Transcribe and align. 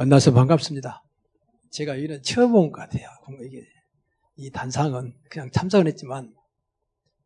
만나서 0.00 0.32
반갑습니다. 0.32 1.04
제가 1.68 1.94
이런 1.94 2.22
처음 2.22 2.54
온 2.54 2.72
것 2.72 2.80
같아요. 2.80 3.06
이게 3.44 3.66
이 4.34 4.50
단상은 4.50 5.12
그냥 5.28 5.50
참석은 5.50 5.86
했지만 5.88 6.34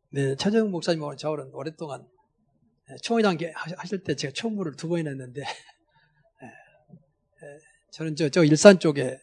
네, 0.09 0.35
최정 0.35 0.71
목사님하고 0.71 1.15
저는 1.15 1.51
오랫동안 1.53 2.05
총회장 3.01 3.37
하실 3.77 4.03
때 4.03 4.17
제가 4.17 4.33
총무를 4.33 4.75
두 4.75 4.89
번이나 4.89 5.11
했는데 5.11 5.45
저는 7.93 8.17
저, 8.17 8.27
저 8.27 8.43
일산 8.43 8.77
쪽에 8.77 9.19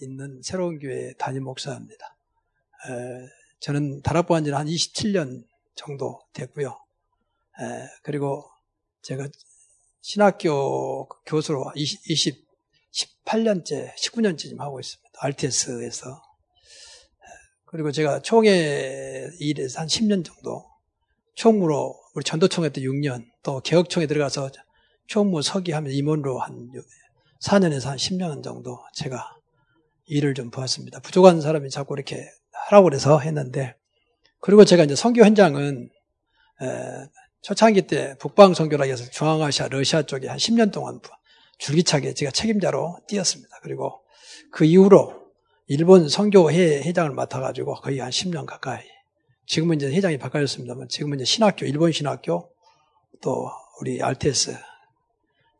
있는 0.00 0.42
새로운 0.42 0.80
교회 0.80 1.12
담임 1.12 1.44
목사입니다. 1.44 2.16
저는 3.60 4.02
다락방 4.02 4.42
지는 4.42 4.58
한 4.58 4.66
27년 4.66 5.44
정도 5.76 6.20
됐고요. 6.32 6.76
그리고 8.02 8.50
제가 9.02 9.28
신학교 10.00 11.06
교수로 11.26 11.70
20, 11.76 12.10
20 12.10 12.51
18년째, 12.92 13.94
19년째 13.96 14.58
하고 14.58 14.80
있습니다. 14.80 15.10
RTS에서. 15.18 16.22
그리고 17.66 17.90
제가 17.90 18.20
총회 18.20 19.28
일에서 19.38 19.80
한 19.80 19.88
10년 19.88 20.24
정도, 20.24 20.66
총무로 21.34 21.98
우리 22.14 22.22
전도총회 22.22 22.68
때 22.68 22.82
6년, 22.82 23.24
또 23.42 23.60
개혁총회 23.60 24.06
들어가서 24.06 24.50
총무 25.06 25.40
서기하면 25.42 25.92
임원으로 25.92 26.38
한 26.38 26.70
4년에서 27.40 27.86
한 27.86 27.96
10년 27.96 28.42
정도 28.42 28.78
제가 28.94 29.36
일을 30.04 30.34
좀 30.34 30.50
보았습니다. 30.50 31.00
부족한 31.00 31.40
사람이 31.40 31.70
자꾸 31.70 31.94
이렇게 31.94 32.28
하라고 32.68 32.84
그래서 32.84 33.18
했는데, 33.18 33.74
그리고 34.40 34.64
제가 34.64 34.84
이제 34.84 34.94
선교 34.94 35.24
현장은 35.24 35.88
초창기 37.40 37.86
때 37.86 38.16
북방 38.18 38.52
선교라 38.52 38.84
해서 38.84 39.08
중앙아시아, 39.10 39.68
러시아 39.68 40.02
쪽에 40.02 40.28
한 40.28 40.36
10년 40.36 40.70
동안 40.72 41.00
줄기차게 41.62 42.14
제가 42.14 42.32
책임자로 42.32 42.98
뛰었습니다. 43.06 43.60
그리고 43.62 44.00
그 44.50 44.64
이후로 44.64 45.22
일본 45.68 46.08
선교회 46.08 46.82
회장을 46.82 47.12
맡아가지고 47.12 47.74
거의 47.76 48.00
한 48.00 48.10
10년 48.10 48.46
가까이. 48.46 48.82
지금은 49.46 49.76
이제 49.76 49.86
회장이 49.86 50.18
바뀌었습니다만 50.18 50.88
지금은 50.88 51.18
이제 51.18 51.24
신학교, 51.24 51.64
일본 51.64 51.92
신학교 51.92 52.50
또 53.20 53.48
우리 53.80 54.02
RTS 54.02 54.56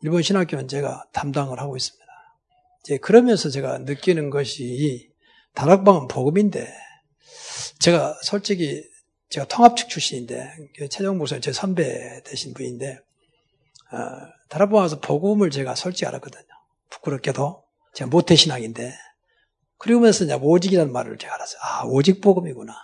일본 0.02 0.22
신학교는 0.22 0.66
제가 0.66 1.04
담당을 1.12 1.60
하고 1.60 1.76
있습니다. 1.76 2.04
이제 2.80 2.98
그러면서 2.98 3.48
제가 3.48 3.78
느끼는 3.78 4.30
것이 4.30 5.08
다락방은 5.54 6.08
복음인데 6.08 6.68
제가 7.78 8.18
솔직히 8.22 8.82
제가 9.28 9.46
통합측 9.46 9.88
출신인데 9.88 10.50
최정 10.90 11.18
목사님 11.18 11.42
제 11.42 11.52
선배 11.52 12.20
되신 12.24 12.54
분인데 12.54 12.98
어, 13.92 14.32
다락방 14.48 14.78
와서 14.78 15.00
복음을 15.00 15.50
제가 15.50 15.74
솔직히 15.74 16.06
알았거든요. 16.06 16.44
부끄럽게도 16.90 17.64
제가 17.94 18.10
모태 18.10 18.36
신앙인데 18.36 18.94
그러면서 19.78 20.24
이제 20.24 20.34
오직이라는 20.34 20.92
말을 20.92 21.18
제가 21.18 21.34
알았어요. 21.34 21.60
아 21.62 21.82
오직 21.86 22.20
복음이구나. 22.20 22.74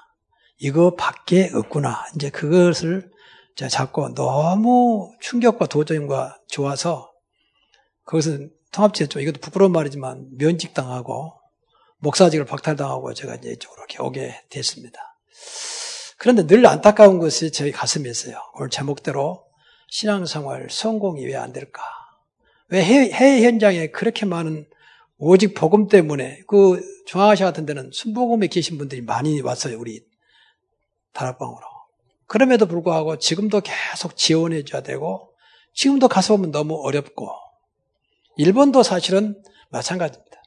이거 0.58 0.94
밖에 0.94 1.50
없구나. 1.54 2.04
이제 2.16 2.30
그것을 2.30 3.10
제가 3.56 3.68
잡고 3.68 4.14
너무 4.14 5.12
충격과 5.20 5.66
도전과 5.66 6.38
좋아서 6.48 7.12
통합지에 8.72 9.06
좀 9.06 9.22
이것도 9.22 9.40
부끄러운 9.40 9.72
말이지만 9.72 10.28
면직당하고 10.36 11.34
목사직을 11.98 12.44
박탈당하고 12.44 13.14
제가 13.14 13.36
이제 13.36 13.50
이쪽으로 13.50 13.82
이렇게 13.82 14.02
오게 14.02 14.42
됐습니다. 14.50 15.00
그런데 16.16 16.46
늘 16.46 16.66
안타까운 16.66 17.18
것이 17.18 17.52
저희 17.52 17.72
가슴에 17.72 18.08
있어요. 18.08 18.40
오늘 18.54 18.70
제목대로 18.70 19.47
신앙생활 19.88 20.68
성공이 20.70 21.24
왜 21.26 21.34
안 21.36 21.52
될까? 21.52 21.82
왜 22.68 22.84
해외, 22.84 23.10
해외 23.10 23.44
현장에 23.44 23.88
그렇게 23.88 24.26
많은 24.26 24.66
오직 25.16 25.54
복음 25.54 25.88
때문에 25.88 26.42
그 26.46 26.80
중앙아시아 27.06 27.46
같은 27.46 27.66
데는 27.66 27.90
순복음에 27.92 28.46
계신 28.48 28.78
분들이 28.78 29.00
많이 29.00 29.40
왔어요. 29.40 29.78
우리 29.78 30.04
다락방으로. 31.12 31.60
그럼에도 32.26 32.66
불구하고 32.66 33.18
지금도 33.18 33.62
계속 33.62 34.16
지원해 34.16 34.62
줘야 34.64 34.82
되고 34.82 35.32
지금도 35.74 36.08
가서 36.08 36.36
보면 36.36 36.50
너무 36.52 36.74
어렵고 36.84 37.30
일본도 38.36 38.82
사실은 38.82 39.42
마찬가지입니다. 39.70 40.42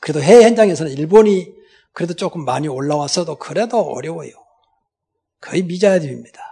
그래도 0.00 0.20
해외 0.22 0.44
현장에서는 0.44 0.92
일본이 0.92 1.54
그래도 1.92 2.14
조금 2.14 2.44
많이 2.44 2.66
올라왔어도 2.68 3.36
그래도 3.36 3.80
어려워요. 3.80 4.32
거의 5.40 5.62
미자립입니다. 5.62 6.49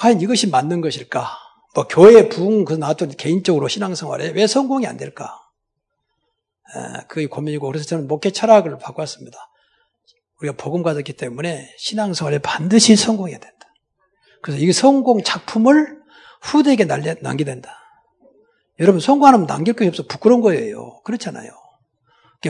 과연 0.00 0.20
이것이 0.22 0.48
맞는 0.48 0.80
것일까? 0.80 1.28
뭐 1.74 1.86
교회 1.86 2.30
부흥 2.30 2.64
그 2.64 2.72
놔둔 2.72 3.10
개인적으로 3.16 3.68
신앙생활에 3.68 4.30
왜 4.30 4.46
성공이 4.46 4.86
안 4.86 4.96
될까? 4.96 5.38
그게 7.06 7.26
고민이고 7.26 7.66
그래서 7.66 7.84
저는 7.84 8.08
목회 8.08 8.30
철학을 8.30 8.78
바꿨습니다. 8.78 9.36
우리가 10.40 10.56
복음 10.56 10.82
가졌기 10.82 11.12
때문에 11.12 11.74
신앙생활에 11.76 12.38
반드시 12.38 12.96
성공해야 12.96 13.38
된다. 13.38 13.66
그래서 14.42 14.64
이 14.64 14.72
성공 14.72 15.22
작품을 15.22 16.00
후대에게 16.40 16.86
남겨야 16.86 17.44
된다. 17.44 17.76
여러분 18.78 19.00
성공하면 19.00 19.46
남길 19.46 19.74
게 19.74 19.86
없어 19.86 20.06
부끄러운 20.06 20.40
거예요. 20.40 21.02
그렇잖아요. 21.02 21.50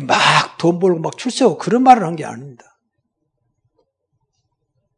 막 0.07 0.57
돈 0.59 0.79
벌고 0.79 1.01
막 1.01 1.19
출세하고 1.19 1.59
그런 1.59 1.83
말을 1.83 2.05
한 2.05 2.15
게 2.15 2.25
아닙니다. 2.25 2.65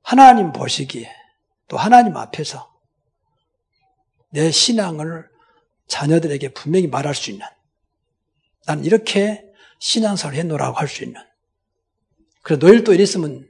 하나님 0.02 0.52
보시기에 0.52 1.08
또 1.72 1.78
하나님 1.78 2.18
앞에서 2.18 2.70
내 4.30 4.50
신앙을 4.50 5.26
자녀들에게 5.88 6.52
분명히 6.52 6.86
말할 6.86 7.14
수 7.14 7.30
있는 7.30 7.46
난 8.66 8.84
이렇게 8.84 9.42
신앙생활 9.78 10.36
해놓으라고 10.36 10.76
할 10.76 10.86
수 10.86 11.02
있는 11.02 11.18
그래 12.42 12.58
너희들 12.58 12.84
또 12.84 12.92
이랬으면 12.92 13.48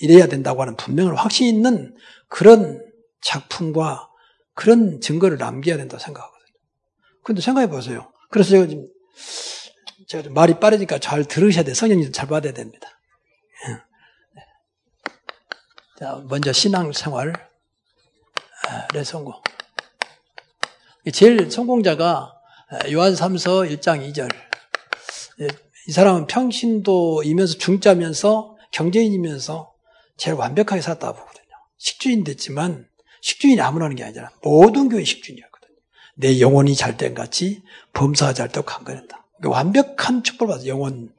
이래야 0.00 0.28
된다고 0.28 0.62
하는 0.62 0.76
분명한 0.76 1.14
확신이 1.14 1.50
있는 1.50 1.94
그런 2.28 2.82
작품과 3.20 4.08
그런 4.54 5.02
증거를 5.02 5.36
남겨야 5.36 5.76
된다고 5.76 6.02
생각하거든요. 6.02 6.58
근데 7.22 7.42
생각해 7.42 7.68
보세요. 7.68 8.10
그래서 8.30 8.48
제가 8.48 8.66
지금 8.66 8.88
제가 10.08 10.22
좀 10.22 10.32
말이 10.32 10.58
빠르니까 10.58 11.00
잘 11.00 11.26
들으셔야 11.26 11.64
돼요. 11.64 11.74
성령님 11.74 12.12
잘 12.12 12.28
받아야 12.28 12.54
됩니다. 12.54 12.95
자, 15.98 16.22
먼저 16.28 16.52
신앙생활의 16.52 17.32
성공. 19.02 19.32
제일 21.10 21.50
성공자가 21.50 22.34
요한 22.92 23.14
3서 23.14 23.66
1장 23.78 24.06
2절. 24.12 24.28
이 25.88 25.92
사람은 25.92 26.26
평신도이면서 26.26 27.56
중자면서 27.56 28.58
경제인이면서 28.72 29.72
제일 30.18 30.36
완벽하게 30.36 30.82
살았다 30.82 31.12
보거든요. 31.12 31.46
식주인 31.78 32.24
됐지만 32.24 32.86
식주인이 33.22 33.58
아무나 33.62 33.86
하는 33.86 33.96
게 33.96 34.04
아니라 34.04 34.30
모든 34.42 34.90
교회 34.90 35.02
식주인이었거든요. 35.02 35.76
내 36.16 36.40
영혼이 36.40 36.74
잘된 36.74 37.14
같이 37.14 37.62
범사가 37.94 38.34
잘되고 38.34 38.66
강건했다. 38.66 39.26
그러니까 39.38 39.58
완벽한 39.58 40.22
축복을 40.22 40.56
받아 40.56 40.66
영혼, 40.66 41.14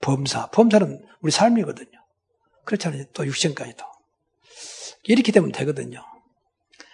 범사. 0.00 0.50
범사는 0.50 1.04
우리 1.22 1.32
삶이거든요. 1.32 1.98
그렇잖아요. 2.64 3.06
또 3.12 3.26
육신까지도. 3.26 3.84
이렇게 5.06 5.32
되면 5.32 5.52
되거든요. 5.52 6.04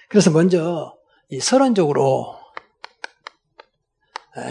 그래서 0.08 0.30
먼저 0.30 0.96
이 1.28 1.40
서론적으로 1.40 2.38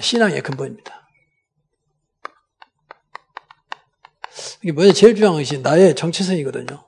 신앙의 0.01 0.41
근본입니다. 0.41 1.07
이게 4.63 4.71
먼저 4.71 4.93
제일 4.93 5.15
중요한 5.15 5.37
것이 5.37 5.59
나의 5.59 5.95
정체성이거든요. 5.95 6.87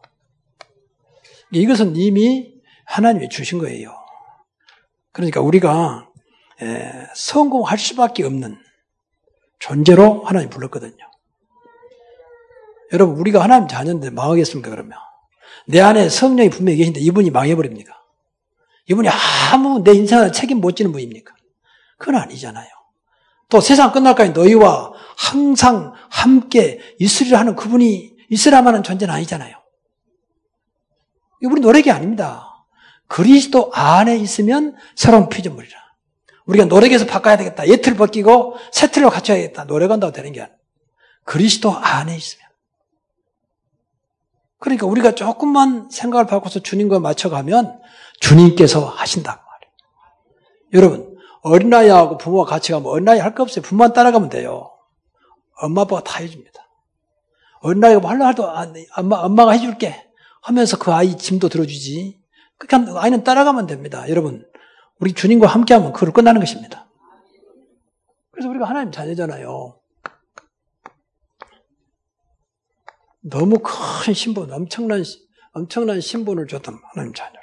이것은 1.51 1.95
이미 1.95 2.53
하나님이 2.85 3.29
주신 3.29 3.59
거예요. 3.59 3.95
그러니까 5.11 5.41
우리가 5.41 6.09
성공할 7.15 7.77
수밖에 7.77 8.23
없는 8.23 8.59
존재로 9.59 10.23
하나님 10.23 10.49
불렀거든요. 10.49 10.97
여러분, 12.91 13.17
우리가 13.17 13.41
하나님 13.41 13.67
자녀인데 13.67 14.09
망하겠습니까, 14.09 14.69
그러면? 14.69 14.97
내 15.67 15.79
안에 15.79 16.09
성령이 16.09 16.49
분명히 16.49 16.77
계신데 16.77 16.99
이분이 16.99 17.31
망해버립니까? 17.31 17.93
이분이 18.89 19.07
아무 19.51 19.83
내 19.83 19.93
인생을 19.93 20.31
책임 20.31 20.59
못 20.59 20.75
지는 20.75 20.91
분입니까? 20.91 21.33
그건 21.97 22.15
아니잖아요. 22.15 22.67
또 23.49 23.61
세상 23.61 23.91
끝날까지 23.91 24.31
너희와 24.31 24.91
항상 25.15 25.93
함께 26.09 26.79
있으리라 26.99 27.39
하는 27.39 27.55
그분이 27.55 28.13
있으라만 28.29 28.73
하는 28.73 28.83
존재는 28.83 29.13
아니잖아요. 29.13 29.55
우리 31.43 31.61
노력이 31.61 31.91
아닙니다. 31.91 32.65
그리스도 33.07 33.69
안에 33.73 34.17
있으면 34.17 34.75
새로운 34.95 35.29
피조물이라. 35.29 35.77
우리가 36.45 36.65
노력해서 36.65 37.05
바꿔야 37.05 37.37
되겠다. 37.37 37.67
예틀 37.67 37.95
벗기고 37.95 38.57
새 38.71 38.87
틀로 38.87 39.09
갖춰야겠다. 39.09 39.65
노력한다고 39.65 40.11
되는 40.11 40.31
게 40.31 40.41
아니라 40.41 40.55
그리스도 41.23 41.71
안에 41.71 42.15
있으면. 42.15 42.42
그러니까 44.63 44.87
우리가 44.87 45.11
조금만 45.13 45.89
생각을 45.91 46.25
바꿔서 46.25 46.61
주님과 46.61 47.01
맞춰가면 47.01 47.81
주님께서 48.21 48.85
하신다고 48.85 49.41
말이에요. 49.41 49.73
여러분, 50.71 51.17
어린아이하고 51.41 52.17
부모가 52.17 52.49
같이 52.49 52.71
가면 52.71 52.89
어린아이 52.89 53.19
할 53.19 53.35
거 53.35 53.43
없어요. 53.43 53.61
부모만 53.61 53.91
따라가면 53.91 54.29
돼요. 54.29 54.71
엄마 55.61 55.81
아빠가 55.81 56.01
다 56.01 56.19
해줍니다. 56.19 56.65
어린아이가 57.59 57.99
뭐 57.99 58.09
하려 58.09 58.25
해도 58.27 58.47
엄마, 58.95 59.17
엄마가 59.17 59.51
해줄게 59.51 60.01
하면서 60.41 60.77
그 60.77 60.93
아이 60.93 61.17
짐도 61.17 61.49
들어주지. 61.49 62.21
그러니까 62.57 63.01
아이는 63.01 63.25
따라가면 63.25 63.67
됩니다. 63.67 64.07
여러분, 64.07 64.45
우리 65.01 65.11
주님과 65.11 65.45
함께하면 65.45 65.91
그걸 65.91 66.13
끝나는 66.13 66.39
것입니다. 66.39 66.87
그래서 68.31 68.47
우리가 68.47 68.63
하나님 68.63 68.93
자녀잖아요. 68.93 69.77
너무 73.23 73.59
큰 73.59 74.13
신분, 74.13 74.51
엄청난, 74.51 75.03
엄청난 75.53 76.01
신분을 76.01 76.47
줬던 76.47 76.79
하나님 76.91 77.13
자녀를. 77.13 77.39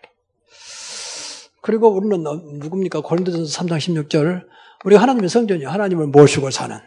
그리고 1.62 1.88
우리는 1.88 2.22
누굽니까? 2.22 3.00
고린도전서 3.00 3.62
3장 3.62 3.78
16절. 3.78 4.46
우리 4.84 4.96
하나님의 4.96 5.28
성전이 5.28 5.64
하나님을 5.64 6.06
모시고 6.06 6.50
사는 6.50 6.78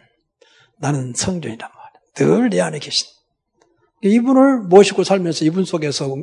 나는 0.80 1.14
성전이란 1.16 1.70
말이야. 1.70 2.40
늘내 2.40 2.60
안에 2.62 2.80
계신. 2.80 3.08
이분을 4.02 4.64
모시고 4.64 5.04
살면서 5.04 5.46
이분 5.46 5.64
속에서 5.64 6.16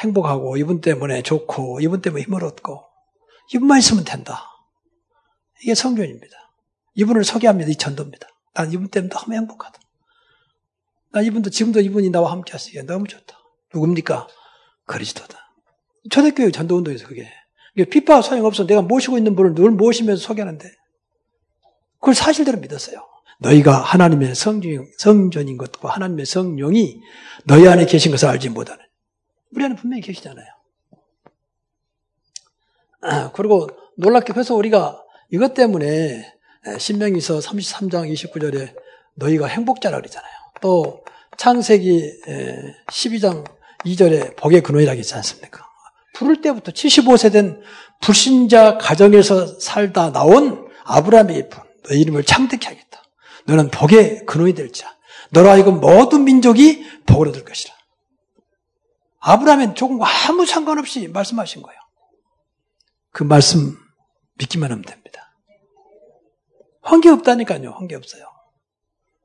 행복하고 0.00 0.56
이분 0.56 0.80
때문에 0.80 1.22
좋고 1.22 1.80
이분 1.80 2.00
때문에 2.00 2.22
힘을 2.22 2.44
얻고 2.44 2.84
이분만 3.52 3.78
있으면 3.78 4.04
된다. 4.04 4.44
이게 5.62 5.74
성전입니다. 5.74 6.36
이분을 6.94 7.24
소개합니다. 7.24 7.70
이 7.70 7.76
전도입니다. 7.76 8.28
난 8.54 8.72
이분 8.72 8.88
때문에 8.88 9.10
너무 9.10 9.34
행복하다. 9.34 9.78
난 11.10 11.24
이분도 11.24 11.50
지금도 11.50 11.80
이분이 11.80 12.10
나와 12.10 12.32
함께 12.32 12.52
하시기에 12.52 12.82
너무 12.82 13.06
좋다. 13.06 13.36
누굽니까? 13.74 14.28
그리스도다. 14.86 15.38
초대교회 16.10 16.50
전도운동에서 16.50 17.06
그게. 17.06 17.28
핍박 17.90 18.24
소용없어. 18.24 18.66
내가 18.66 18.82
모시고 18.82 19.18
있는 19.18 19.36
분을 19.36 19.54
늘 19.54 19.70
모시면서 19.70 20.22
소개하는데 20.22 20.68
그걸 22.00 22.14
사실대로 22.14 22.58
믿었어요. 22.58 23.06
너희가 23.40 23.76
하나님의 23.78 24.34
성전, 24.34 24.86
성전인 24.98 25.56
것과 25.56 25.90
하나님의 25.90 26.26
성령이 26.26 27.00
너희 27.44 27.68
안에 27.68 27.86
계신 27.86 28.10
것을 28.10 28.28
알지 28.28 28.48
못하는. 28.50 28.84
우리 29.54 29.64
안에 29.64 29.76
분명히 29.76 30.02
계시잖아요. 30.02 30.46
아, 33.02 33.32
그리고 33.32 33.68
놀랍게 33.96 34.32
그래서 34.32 34.54
우리가 34.54 35.00
이것 35.30 35.54
때문에 35.54 36.34
신명기서 36.78 37.38
33장 37.38 38.12
29절에 38.12 38.74
너희가 39.14 39.46
행복자라 39.46 39.98
그러잖아요. 39.98 40.32
또 40.60 41.04
창세기 41.36 42.22
12장 42.88 43.44
2절에 43.84 44.36
복의 44.36 44.62
근원이라고 44.62 45.00
있지 45.00 45.14
않습니까? 45.14 45.66
부를 46.14 46.40
때부터 46.40 46.72
75세 46.72 47.32
된 47.32 47.62
불신자 48.00 48.78
가정에서 48.78 49.58
살다 49.60 50.12
나온 50.12 50.68
아브라함의 50.84 51.48
분, 51.48 51.62
너 51.84 51.94
이름을 51.94 52.24
창대케 52.24 52.66
하겠다. 52.66 53.02
너는 53.46 53.70
복의 53.70 54.26
근원이 54.26 54.54
될 54.54 54.72
자. 54.72 54.96
너로 55.30 55.48
하여금 55.48 55.80
모든 55.80 56.24
민족이 56.24 56.84
복을 57.06 57.28
얻을 57.28 57.44
것이라. 57.44 57.74
아브라함은 59.20 59.74
조금 59.74 60.00
아무 60.02 60.46
상관없이 60.46 61.08
말씀하신 61.08 61.62
거예요. 61.62 61.78
그 63.12 63.22
말씀 63.22 63.76
믿기만 64.34 64.70
하면 64.70 64.82
됩니다. 64.82 65.34
한계 66.82 67.10
없다니까요. 67.10 67.72
한계 67.72 67.94
없어요. 67.94 68.24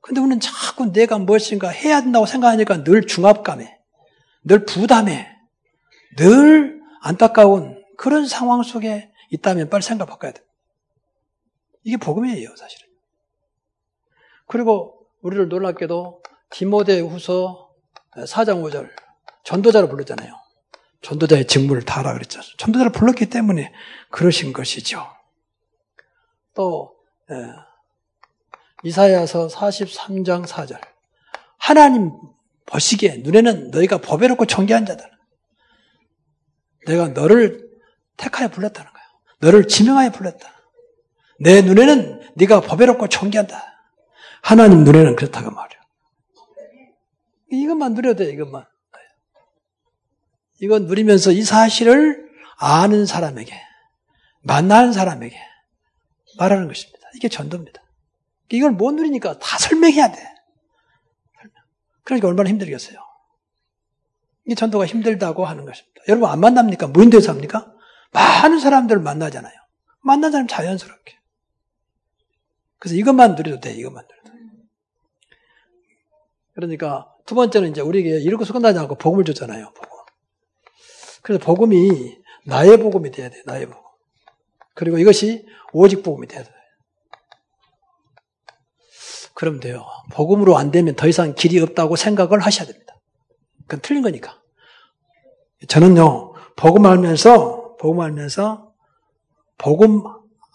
근데 0.03 0.19
우리는 0.19 0.41
자꾸 0.41 0.91
내가 0.91 1.17
무엇인가 1.17 1.69
해야 1.69 2.01
된다고 2.01 2.25
생각하니까 2.25 2.83
늘 2.83 3.07
중압감에, 3.07 3.79
늘 4.43 4.65
부담에, 4.65 5.33
늘 6.17 6.81
안타까운 7.01 7.81
그런 7.97 8.27
상황 8.27 8.63
속에 8.63 9.09
있다면 9.29 9.69
빨리 9.69 9.81
생각 9.81 10.05
바꿔야 10.09 10.33
돼. 10.33 10.43
이게 11.83 11.95
복음이에요, 11.95 12.53
사실은. 12.53 12.89
그리고 14.45 15.07
우리를 15.21 15.47
놀랍게도 15.47 16.21
디모데 16.49 16.99
후서 16.99 17.71
4장 18.13 18.61
5절 18.61 18.89
전도자로 19.45 19.87
불렀잖아요. 19.87 20.33
전도자의 21.01 21.47
직무를 21.47 21.83
다하라 21.83 22.11
그랬죠. 22.11 22.41
전도자를 22.57 22.91
불렀기 22.91 23.29
때문에 23.29 23.71
그러신 24.09 24.51
것이죠. 24.51 25.07
또 26.53 26.93
예, 27.31 27.35
이사야서 28.83 29.47
43장 29.47 30.45
4절 30.45 30.79
하나님 31.57 32.11
보시기에 32.65 33.17
눈에는 33.17 33.71
너희가 33.71 33.99
법에롭고 33.99 34.45
정기한 34.45 34.85
자다. 34.85 35.05
내가 36.85 37.09
너를 37.09 37.69
택하여 38.17 38.49
불렀다는 38.49 38.91
거예요. 38.91 39.07
너를 39.39 39.67
지명하여 39.67 40.11
불렀다. 40.11 40.53
내 41.39 41.61
눈에는 41.61 42.31
네가 42.35 42.61
법에롭고 42.61 43.07
정기한다. 43.09 43.61
하나님 44.41 44.83
눈에는 44.83 45.15
그렇다고 45.15 45.51
말이야. 45.51 45.79
이것만 47.51 47.93
누려도 47.93 48.23
돼, 48.23 48.31
이것만. 48.31 48.65
이건 50.61 50.85
누리면서 50.85 51.31
이 51.31 51.41
사실을 51.41 52.29
아는 52.57 53.05
사람에게, 53.05 53.53
만나는 54.41 54.93
사람에게 54.93 55.37
말하는 56.37 56.67
것입니다. 56.67 56.99
이게 57.15 57.27
전도입니다. 57.27 57.82
이걸 58.51 58.71
못 58.71 58.91
누리니까 58.91 59.39
다 59.39 59.57
설명해야 59.57 60.11
돼. 60.11 60.33
그러니까 62.03 62.27
얼마나 62.27 62.49
힘들겠어요. 62.49 62.97
이 64.45 64.55
전도가 64.55 64.85
힘들다고 64.85 65.45
하는 65.45 65.65
것입니다. 65.65 66.01
여러분 66.07 66.29
안 66.29 66.39
만납니까? 66.39 66.87
무인도에서 66.87 67.31
합니까? 67.31 67.73
많은 68.11 68.59
사람들을 68.59 69.01
만나잖아요. 69.01 69.53
만난 70.01 70.31
사람 70.31 70.47
자연스럽게. 70.47 71.17
그래서 72.77 72.95
이것만 72.95 73.35
누려도 73.35 73.61
돼, 73.61 73.73
이것만 73.73 74.05
누려도 74.05 74.29
돼. 74.29 74.33
그러니까 76.53 77.09
두 77.25 77.35
번째는 77.35 77.71
이제 77.71 77.81
우리에게 77.81 78.19
이렇게 78.19 78.45
끝나지 78.45 78.77
않고 78.77 78.95
복음을 78.95 79.23
줬잖아요, 79.23 79.71
복음. 79.73 79.89
그래서 81.21 81.43
복음이 81.43 82.17
나의 82.45 82.77
복음이 82.77 83.11
돼야 83.11 83.29
돼, 83.29 83.41
나의 83.45 83.65
복음. 83.65 83.81
그리고 84.73 84.97
이것이 84.97 85.47
오직 85.71 86.03
복음이 86.03 86.27
돼야 86.27 86.43
돼. 86.43 86.51
그럼 89.33 89.59
돼요. 89.59 89.85
복음으로 90.11 90.57
안 90.57 90.71
되면 90.71 90.95
더 90.95 91.07
이상 91.07 91.33
길이 91.33 91.59
없다고 91.59 91.95
생각을 91.95 92.39
하셔야 92.39 92.67
됩니다. 92.67 92.95
그건 93.63 93.81
틀린 93.81 94.03
거니까. 94.03 94.39
저는요, 95.67 96.33
복음 96.55 96.85
알면서, 96.85 97.75
복음 97.79 98.01
알면서, 98.01 98.73
복음 99.57 100.03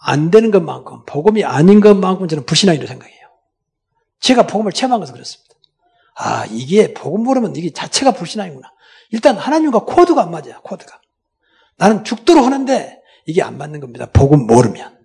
안 0.01 0.31
되는 0.31 0.51
것만큼, 0.51 1.05
복음이 1.05 1.43
아닌 1.43 1.81
것만큼 1.81 2.27
저는 2.27 2.45
불신앙이라고 2.45 2.87
생각해요. 2.87 3.19
제가 4.19 4.47
복음을 4.47 4.71
체험한 4.71 4.99
것은 4.99 5.13
그렇습니다. 5.13 5.55
아, 6.15 6.45
이게 6.49 6.93
복음 6.93 7.23
모르면 7.23 7.55
이게 7.55 7.71
자체가 7.71 8.11
불신앙이구나. 8.11 8.71
일단 9.11 9.37
하나님과 9.37 9.85
코드가 9.85 10.21
안 10.21 10.31
맞아요, 10.31 10.61
코드가. 10.63 11.01
나는 11.77 12.03
죽도록 12.03 12.45
하는데 12.45 13.01
이게 13.25 13.41
안 13.41 13.57
맞는 13.57 13.79
겁니다. 13.79 14.07
복음 14.11 14.45
모르면. 14.45 14.99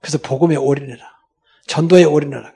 그래서 0.00 0.18
복음에 0.18 0.56
올인해라. 0.56 1.19
전도에 1.70 2.02
올인하라. 2.02 2.52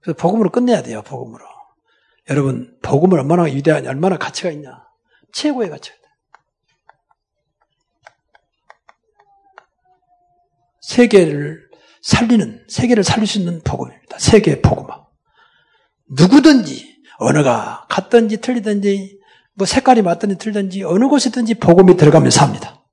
그래서 0.00 0.16
복음으로 0.16 0.50
끝내야 0.50 0.82
돼요, 0.82 1.02
복음으로. 1.02 1.44
여러분, 2.30 2.78
복음을 2.80 3.18
얼마나 3.18 3.42
위대하냐, 3.42 3.88
얼마나 3.90 4.16
가치가 4.18 4.50
있냐. 4.52 4.84
최고의 5.32 5.68
가치가 5.68 5.96
있다. 5.96 6.08
세계를 10.80 11.68
살리는, 12.02 12.66
세계를 12.68 13.02
살릴 13.02 13.26
수 13.26 13.38
있는 13.38 13.60
복음입니다. 13.62 14.18
세계 14.20 14.60
복음화. 14.62 15.04
누구든지, 16.08 17.02
언어가 17.18 17.86
같든지 17.88 18.40
틀리든지, 18.40 19.20
뭐 19.54 19.66
색깔이 19.66 20.02
맞든지 20.02 20.38
틀든지, 20.38 20.84
어느 20.84 21.08
곳이든지 21.08 21.54
복음이 21.54 21.96
들어가면 21.96 22.30
삽니다. 22.30 22.84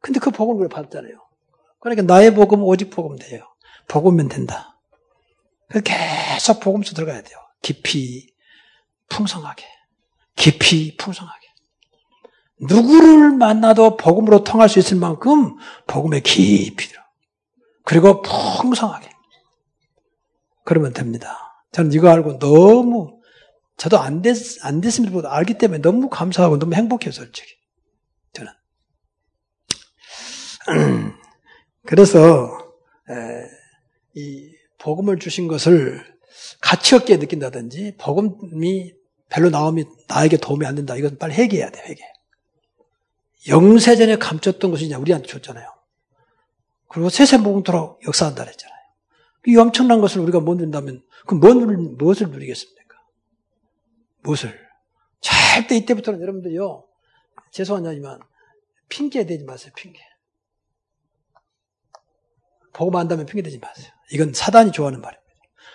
근데 0.00 0.18
그 0.18 0.30
복음을 0.32 0.68
받았잖아요. 0.68 1.27
그러니까 1.80 2.02
나의 2.02 2.34
복음 2.34 2.62
오직 2.62 2.90
복음 2.90 3.16
돼요. 3.16 3.44
복음면 3.86 4.28
된다. 4.28 4.78
계속 5.84 6.60
복음수 6.60 6.94
들어가야 6.94 7.22
돼요. 7.22 7.38
깊이, 7.62 8.32
풍성하게. 9.08 9.64
깊이, 10.36 10.96
풍성하게. 10.96 11.46
누구를 12.60 13.32
만나도 13.32 13.96
복음으로 13.96 14.44
통할 14.44 14.68
수 14.68 14.78
있을 14.78 14.96
만큼 14.96 15.56
복음의 15.86 16.22
깊이 16.22 16.88
들어. 16.88 17.02
그리고 17.84 18.22
풍성하게. 18.22 19.10
그러면 20.64 20.92
됩니다. 20.92 21.64
저는 21.72 21.92
이거 21.92 22.08
알고 22.10 22.38
너무, 22.38 23.20
저도 23.76 23.98
안 23.98 24.22
됐, 24.22 24.36
안 24.62 24.80
됐음에도 24.80 25.28
알기 25.28 25.54
때문에 25.54 25.80
너무 25.80 26.08
감사하고 26.08 26.58
너무 26.58 26.74
행복해요, 26.74 27.12
솔직히. 27.12 27.54
저는. 28.32 28.52
그래서, 31.88 32.74
에, 33.08 33.48
이 34.12 34.54
복음을 34.76 35.18
주신 35.18 35.48
것을 35.48 36.04
가치 36.60 36.94
없게 36.94 37.16
느낀다든지, 37.16 37.94
복음이 37.96 38.92
별로 39.30 39.48
나오면 39.48 39.86
나에게 40.06 40.36
도움이 40.36 40.66
안 40.66 40.74
된다. 40.74 40.96
이건 40.96 41.16
빨리 41.16 41.32
회개해야 41.32 41.70
돼, 41.70 41.80
회개. 41.80 42.02
영세전에 43.48 44.16
감췄던 44.16 44.70
것을 44.70 44.84
이제 44.84 44.96
우리한테 44.96 45.28
줬잖아요. 45.28 45.66
그리고 46.88 47.08
세세무궁토록 47.08 48.06
역사한다 48.06 48.44
그랬잖아요. 48.44 48.78
이 49.46 49.56
엄청난 49.56 50.02
것을 50.02 50.20
우리가 50.20 50.40
못 50.40 50.56
누린다면 50.56 51.02
그럼 51.26 51.40
뭔, 51.40 51.96
무엇을 51.96 52.28
누리겠습니까? 52.28 52.96
무엇을? 54.24 54.60
절대 55.22 55.74
이때부터는 55.78 56.20
여러분들요. 56.20 56.84
죄송하지만 57.50 58.20
핑계 58.90 59.24
대지 59.24 59.44
마세요. 59.44 59.72
핑계. 59.74 60.07
보고만 62.72 63.00
한다면 63.00 63.26
핑계 63.26 63.42
대지 63.42 63.58
마세요. 63.58 63.90
이건 64.12 64.32
사단이 64.32 64.72
좋아하는 64.72 65.00
말입니다. 65.00 65.24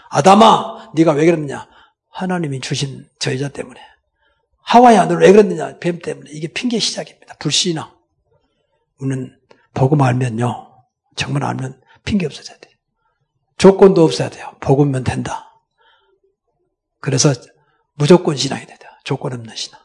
아담아, 0.09 0.91
네가 0.95 1.13
왜 1.13 1.25
그랬느냐? 1.25 1.67
하나님이 2.09 2.59
주신 2.61 3.07
저 3.19 3.33
여자 3.33 3.49
때문에. 3.49 3.79
하와야, 4.61 5.05
너왜 5.05 5.31
그랬느냐? 5.31 5.79
뱀 5.79 5.99
때문에. 5.99 6.29
이게 6.31 6.47
핑계 6.47 6.79
시작입니다. 6.79 7.35
불신앙. 7.39 7.91
우리는 8.99 9.37
보고 9.73 9.95
말면요. 9.95 10.71
정말 11.15 11.43
알면 11.43 11.81
핑계 12.05 12.25
없어져야 12.25 12.57
돼요. 12.57 12.73
조건도 13.57 14.03
없어야 14.03 14.29
돼요. 14.29 14.55
복음면 14.59 15.03
된다. 15.03 15.51
그래서 16.99 17.33
무조건 17.95 18.35
신앙이 18.35 18.65
된다. 18.65 18.99
조건 19.03 19.33
없는 19.33 19.55
신앙. 19.55 19.79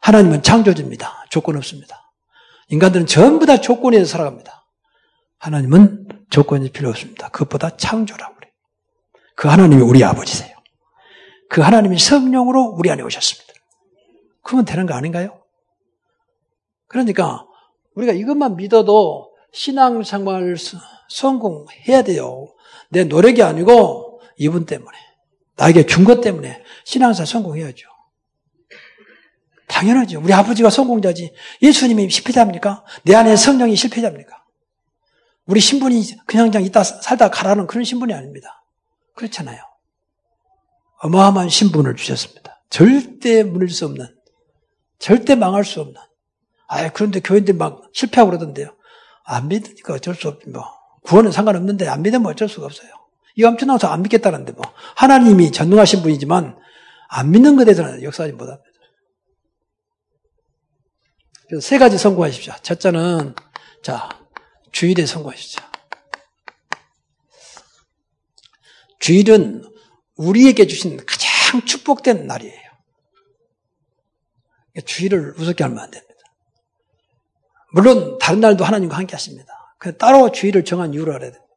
하나님은 0.00 0.42
창조주입니다. 0.42 1.26
조건 1.30 1.56
없습니다. 1.56 2.12
인간들은 2.68 3.06
전부 3.06 3.46
다 3.46 3.60
조건에서 3.60 4.04
살아갑니다. 4.04 4.61
하나님은 5.42 6.06
조건이 6.30 6.70
필요 6.70 6.88
없습니다. 6.90 7.28
그것보다 7.30 7.76
창조라고 7.76 8.36
그래요. 8.36 8.52
그 9.34 9.48
하나님이 9.48 9.82
우리 9.82 10.04
아버지세요. 10.04 10.56
그 11.50 11.60
하나님이 11.60 11.98
성령으로 11.98 12.62
우리 12.78 12.90
안에 12.90 13.02
오셨습니다. 13.02 13.52
그러면 14.42 14.64
되는 14.64 14.86
거 14.86 14.94
아닌가요? 14.94 15.42
그러니까 16.86 17.44
우리가 17.96 18.12
이것만 18.12 18.54
믿어도 18.56 19.32
신앙생활 19.52 20.54
성공해야 21.08 22.02
돼요. 22.02 22.46
내 22.90 23.02
노력이 23.04 23.42
아니고 23.42 24.20
이분 24.36 24.64
때문에 24.64 24.96
나에게 25.56 25.86
준 25.86 26.04
것 26.04 26.20
때문에 26.20 26.62
신앙사 26.84 27.24
성공해야죠. 27.24 27.88
당연하죠. 29.66 30.20
우리 30.20 30.32
아버지가 30.32 30.70
성공자지. 30.70 31.34
예수님이 31.62 32.10
실패자입니까? 32.10 32.84
내 33.04 33.14
안에 33.16 33.34
성령이 33.34 33.74
실패자입니까? 33.74 34.41
우리 35.46 35.60
신분이 35.60 36.24
그냥 36.26 36.50
그냥 36.50 36.64
있다 36.64 36.84
살다 36.84 37.30
가라는 37.30 37.66
그런 37.66 37.84
신분이 37.84 38.12
아닙니다. 38.14 38.64
그렇잖아요. 39.14 39.60
어마어마한 41.02 41.48
신분을 41.48 41.96
주셨습니다. 41.96 42.64
절대 42.70 43.42
무너질 43.42 43.74
수 43.74 43.84
없는, 43.86 44.06
절대 44.98 45.34
망할 45.34 45.64
수 45.64 45.80
없는. 45.80 45.96
아 46.68 46.88
그런데 46.90 47.20
교인들 47.20 47.54
막 47.54 47.82
실패하고 47.92 48.30
그러던데요. 48.30 48.74
안 49.24 49.48
믿으니까 49.48 49.94
어쩔 49.94 50.14
수 50.14 50.28
없지 50.28 50.48
뭐. 50.50 50.64
구원은 51.04 51.32
상관없는데 51.32 51.88
안 51.88 52.02
믿으면 52.02 52.26
어쩔 52.26 52.48
수가 52.48 52.66
없어요. 52.66 52.88
이거 53.34 53.48
엄청나서 53.48 53.88
안 53.88 54.02
믿겠다는데 54.02 54.52
뭐. 54.52 54.62
하나님이 54.96 55.52
전능하신 55.52 56.02
분이지만 56.02 56.56
안 57.08 57.30
믿는 57.30 57.56
것에 57.56 57.66
대해서는 57.66 58.02
역사하지 58.02 58.32
못합니다. 58.34 58.64
그래서 61.48 61.66
세 61.66 61.78
가지 61.78 61.98
성공하십시오. 61.98 62.54
첫째는 62.62 63.34
자 63.82 64.08
주일에 64.72 65.06
성공하십시오. 65.06 65.62
주일은 68.98 69.62
우리에게 70.16 70.66
주신 70.66 70.96
가장 71.04 71.64
축복된 71.64 72.26
날이에요. 72.26 72.62
주일을 74.86 75.34
우습게 75.38 75.64
하면 75.64 75.78
안 75.78 75.90
됩니다. 75.90 76.12
물론 77.72 78.18
다른 78.18 78.40
날도 78.40 78.64
하나님과 78.64 78.96
함께 78.96 79.12
하십니다. 79.12 79.52
그 79.78 79.96
따로 79.96 80.30
주의를 80.30 80.64
정한 80.64 80.94
이유를 80.94 81.14
알아야 81.14 81.32
됩니다. 81.32 81.54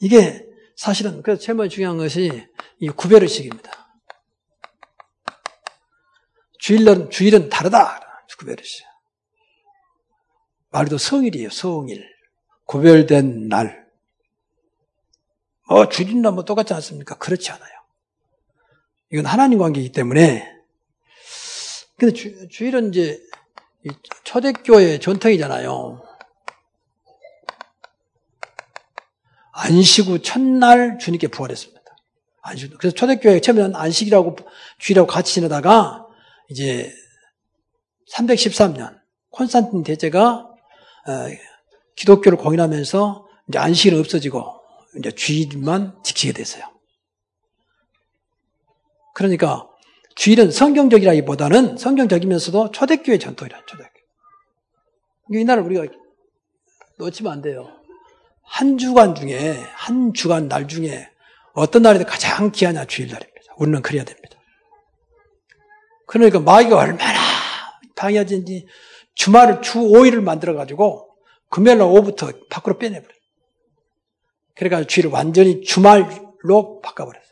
이게 0.00 0.46
사실은 0.76 1.22
그래서 1.22 1.40
제일 1.40 1.68
중요한 1.68 1.98
것이 1.98 2.46
이 2.78 2.88
구별의식입니다. 2.88 3.70
주일은 6.58 7.10
주일은 7.10 7.48
다르다. 7.50 8.00
구별의식. 8.38 8.89
말도 10.70 10.98
성일이에요. 10.98 11.50
성일. 11.50 12.08
구별된 12.64 13.48
날. 13.48 13.86
어, 15.66 15.88
주일이나 15.88 16.30
뭐 16.30 16.44
똑같지 16.44 16.74
않습니까? 16.74 17.16
그렇지 17.18 17.50
않아요. 17.50 17.70
이건 19.12 19.26
하나님 19.26 19.58
관계이기 19.58 19.92
때문에. 19.92 20.48
근데 21.96 22.14
주, 22.14 22.48
주일은 22.48 22.90
이제 22.90 23.20
초대교회 24.24 24.98
전통이잖아요. 24.98 26.02
안식 29.52 30.06
후 30.06 30.22
첫날 30.22 30.98
주님께 30.98 31.28
부활했습니다. 31.28 31.80
안식 32.42 32.78
그래서 32.78 32.94
초대교회 32.94 33.40
처음에는 33.40 33.76
안식이라고 33.76 34.36
주일하고 34.78 35.06
같이 35.06 35.34
지내다가 35.34 36.06
이제 36.48 36.92
313년 38.12 38.98
콘스탄틴 39.30 39.82
대제가 39.82 40.32
어, 40.32 40.49
기독교를 41.96 42.38
공인하면서 42.38 43.28
이제 43.48 43.58
안식은 43.58 43.98
없어지고 43.98 44.60
이제 44.98 45.10
주일만 45.10 46.02
지키게 46.02 46.32
됐어요. 46.32 46.64
그러니까 49.14 49.68
주일은 50.14 50.50
성경적이라기보다는 50.50 51.76
성경적이면서도 51.76 52.72
초대교회 52.72 53.18
전통이라 53.18 53.64
초대교회. 53.66 53.90
이 55.32 55.44
날을 55.44 55.62
우리가 55.62 55.86
놓치면 56.98 57.32
안 57.32 57.42
돼요. 57.42 57.68
한 58.42 58.78
주간 58.78 59.14
중에 59.14 59.52
한 59.74 60.12
주간 60.12 60.48
날 60.48 60.66
중에 60.66 61.08
어떤 61.52 61.82
날이 61.82 62.02
가장 62.04 62.50
귀하냐 62.50 62.84
주일날입니다. 62.84 63.54
우리는 63.56 63.80
그래야 63.82 64.04
됩니다. 64.04 64.38
그러니까 66.06 66.40
마귀가 66.40 66.76
얼마나 66.76 67.20
방해하든지 67.94 68.66
주말을 69.14 69.62
주 69.62 69.78
5일을 69.78 70.22
만들어 70.22 70.54
가지고 70.54 71.10
금요일 71.48 71.80
오후부터 71.82 72.30
밖으로 72.48 72.78
빼내버려요. 72.78 73.20
그러니까 74.54 74.86
주일을 74.86 75.10
완전히 75.10 75.62
주말로 75.62 76.80
바꿔버렸어요. 76.82 77.30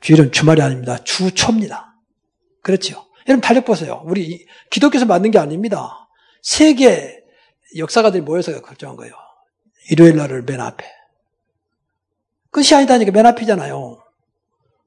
주일은 0.00 0.32
주말이 0.32 0.62
아닙니다. 0.62 0.98
주초입니다. 1.04 1.94
그렇죠. 2.62 3.06
여러분 3.28 3.40
달력 3.40 3.64
보세요. 3.64 4.02
우리 4.04 4.46
기독교에서 4.70 5.06
만든 5.06 5.30
게 5.30 5.38
아닙니다. 5.38 6.08
세계 6.42 7.22
역사가들이 7.76 8.22
모여서 8.22 8.60
결정한 8.60 8.96
거예요. 8.96 9.14
일요일 9.90 10.16
날을 10.16 10.42
맨 10.42 10.60
앞에. 10.60 10.84
끝이 12.50 12.74
아니다니까 12.74 13.12
맨 13.12 13.26
앞이잖아요. 13.26 14.02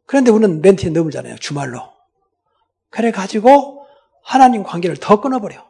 그런데 0.05 0.31
우리는 0.31 0.61
멘트에 0.61 0.89
넘을잖아요. 0.89 1.35
주말로. 1.37 1.81
그래 2.89 3.11
가지고 3.11 3.87
하나님 4.23 4.63
관계를 4.63 4.97
더 4.97 5.19
끊어버려. 5.19 5.67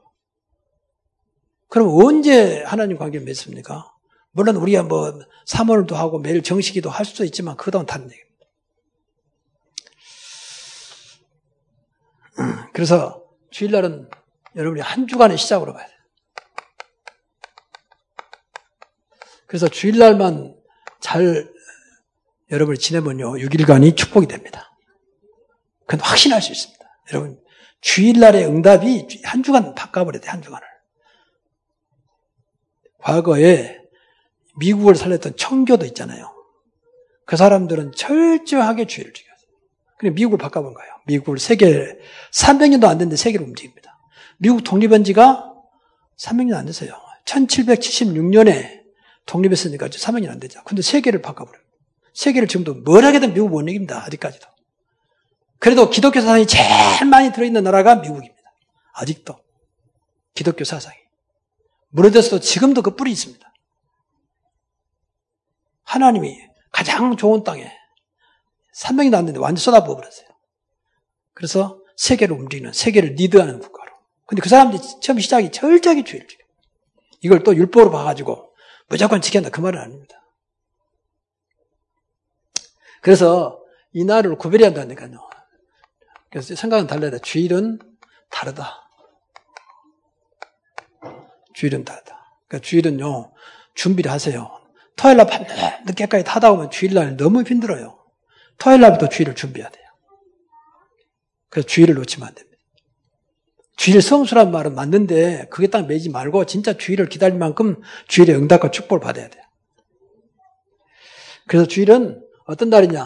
그럼 1.67 1.89
언제 1.89 2.63
하나님 2.63 2.97
관계를 2.97 3.25
맺습니까? 3.25 3.91
물론 4.31 4.55
우리가 4.57 4.83
뭐 4.83 5.19
3월도 5.47 5.93
하고 5.93 6.19
매일 6.19 6.43
정식기도 6.43 6.89
할 6.89 7.05
수도 7.05 7.23
있지만 7.23 7.55
그거는 7.57 7.85
다른 7.85 8.09
얘기입니다. 8.11 8.45
그래서 12.73 13.23
주일날은 13.51 14.09
여러분이 14.55 14.81
한 14.81 15.07
주간의 15.07 15.37
시작으로 15.37 15.73
봐야 15.73 15.85
돼요. 15.85 15.95
그래서 19.47 19.67
주일날만 19.67 20.55
잘 20.99 21.53
여러분이 22.51 22.77
지내면요, 22.77 23.33
6일간이 23.33 23.95
축복이 23.95 24.27
됩니다. 24.27 24.71
그건 25.87 26.01
확신할 26.01 26.41
수 26.41 26.51
있습니다. 26.51 26.85
여러분, 27.11 27.39
주일날의 27.81 28.45
응답이 28.45 29.21
한 29.23 29.43
주간 29.43 29.75
바꿔버려야 29.75 30.21
돼, 30.21 30.29
한 30.29 30.41
주간을. 30.41 30.65
과거에 33.05 33.77
미국을 34.57 34.95
살렸던 34.95 35.37
청교도 35.37 35.85
있잖아요. 35.87 36.33
그 37.25 37.37
사람들은 37.37 37.91
철저하게 37.95 38.87
주의를 38.87 39.13
지켰어요. 39.13 39.47
그래 39.99 40.09
미국을 40.09 40.39
바꿔본 40.39 40.73
거예요. 40.73 40.91
미국을 41.05 41.37
세계 41.37 41.99
300년도 42.33 42.85
안 42.85 42.97
됐는데 42.97 43.15
세계로 43.15 43.45
움직입니다. 43.45 43.99
미국 44.37 44.63
독립한 44.63 45.03
지가 45.03 45.53
300년 46.17 46.55
안 46.55 46.65
됐어요. 46.65 46.99
1776년에 47.25 48.81
독립했으니까 49.27 49.87
300년 49.87 50.29
안 50.29 50.39
되죠. 50.39 50.63
근데 50.63 50.81
세계를 50.81 51.21
바꿔버려요. 51.21 51.63
세계를 52.13 52.47
지금도 52.47 52.73
뭘 52.85 53.05
하게든 53.05 53.35
미국 53.35 53.49
못 53.49 53.61
이깁니다. 53.61 54.03
아직까지도. 54.03 54.47
그래도 55.59 55.91
기독교 55.91 56.21
사상이 56.21 56.47
제일 56.47 57.07
많이 57.07 57.31
들어있는 57.31 57.63
나라가 57.63 57.95
미국입니다. 57.97 58.35
아직도. 58.93 59.37
기독교 60.33 60.63
사상이. 60.63 61.04
무너졌어도 61.95 62.39
지금도 62.41 62.81
그 62.81 62.95
뿔이 62.95 63.11
있습니다. 63.11 63.53
하나님이 65.83 66.37
가장 66.71 67.15
좋은 67.15 67.43
땅에 67.43 67.71
300이 68.75 69.05
안 69.15 69.25
됐는데 69.25 69.39
완전 69.39 69.61
쏟아부어 69.61 69.95
버렸어요. 69.95 70.27
그래서 71.33 71.81
세계를 71.95 72.35
움직이는, 72.35 72.73
세계를 72.73 73.15
리드하는 73.15 73.59
국가로. 73.59 73.93
근데 74.25 74.41
그 74.41 74.49
사람들이 74.49 74.81
처음 75.01 75.19
시작이 75.19 75.51
철저하게 75.51 76.03
지켜. 76.03 76.25
이걸 77.21 77.43
또 77.43 77.55
율법으로 77.55 77.91
봐가지고 77.91 78.53
무조건 78.87 79.21
지킨다. 79.21 79.49
그 79.49 79.61
말은 79.61 79.79
아닙니다. 79.79 80.21
그래서 83.01 83.63
이 83.93 84.03
날을 84.03 84.35
구별해야 84.37 84.69
한다니까요. 84.69 85.29
그래서 86.29 86.55
생각은 86.55 86.87
달라야 86.87 87.17
주일은 87.19 87.79
다르다. 88.29 88.84
주일은 91.55 91.83
다르다. 91.85 92.37
그러니까 92.47 92.65
주일은요, 92.67 93.33
준비를 93.73 94.11
하세요. 94.11 94.51
토요일 94.95 95.17
날 95.17 95.27
밤 95.27 95.45
늦게까지 95.85 96.23
타다 96.23 96.51
보면 96.51 96.69
주일 96.71 96.93
날 96.93 97.17
너무 97.17 97.43
힘들어요. 97.43 97.99
토요일 98.57 98.81
날부터 98.81 99.09
주일을 99.09 99.35
준비해야 99.35 99.69
돼요. 99.69 99.85
그래서 101.49 101.67
주일을 101.67 101.95
놓치면 101.95 102.27
안 102.27 102.33
됩니다. 102.35 102.55
주일 103.77 104.01
성수란 104.01 104.51
말은 104.51 104.73
맞는데 104.73 105.47
그게 105.49 105.67
딱 105.67 105.85
매지 105.87 106.09
말고 106.09 106.45
진짜 106.45 106.73
주일을 106.77 107.09
기다릴 107.09 107.37
만큼 107.37 107.81
주일의 108.07 108.35
응답과 108.35 108.71
축복을 108.71 109.01
받아야 109.01 109.27
돼요. 109.29 109.43
그래서 111.47 111.67
주일은 111.67 112.23
어떤 112.45 112.69
날이냐? 112.69 113.05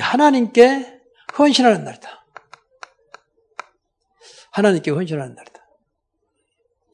하나님께 0.00 1.00
헌신하는 1.38 1.84
날이다. 1.84 2.26
하나님께 4.50 4.90
헌신하는 4.90 5.34
날이다. 5.34 5.57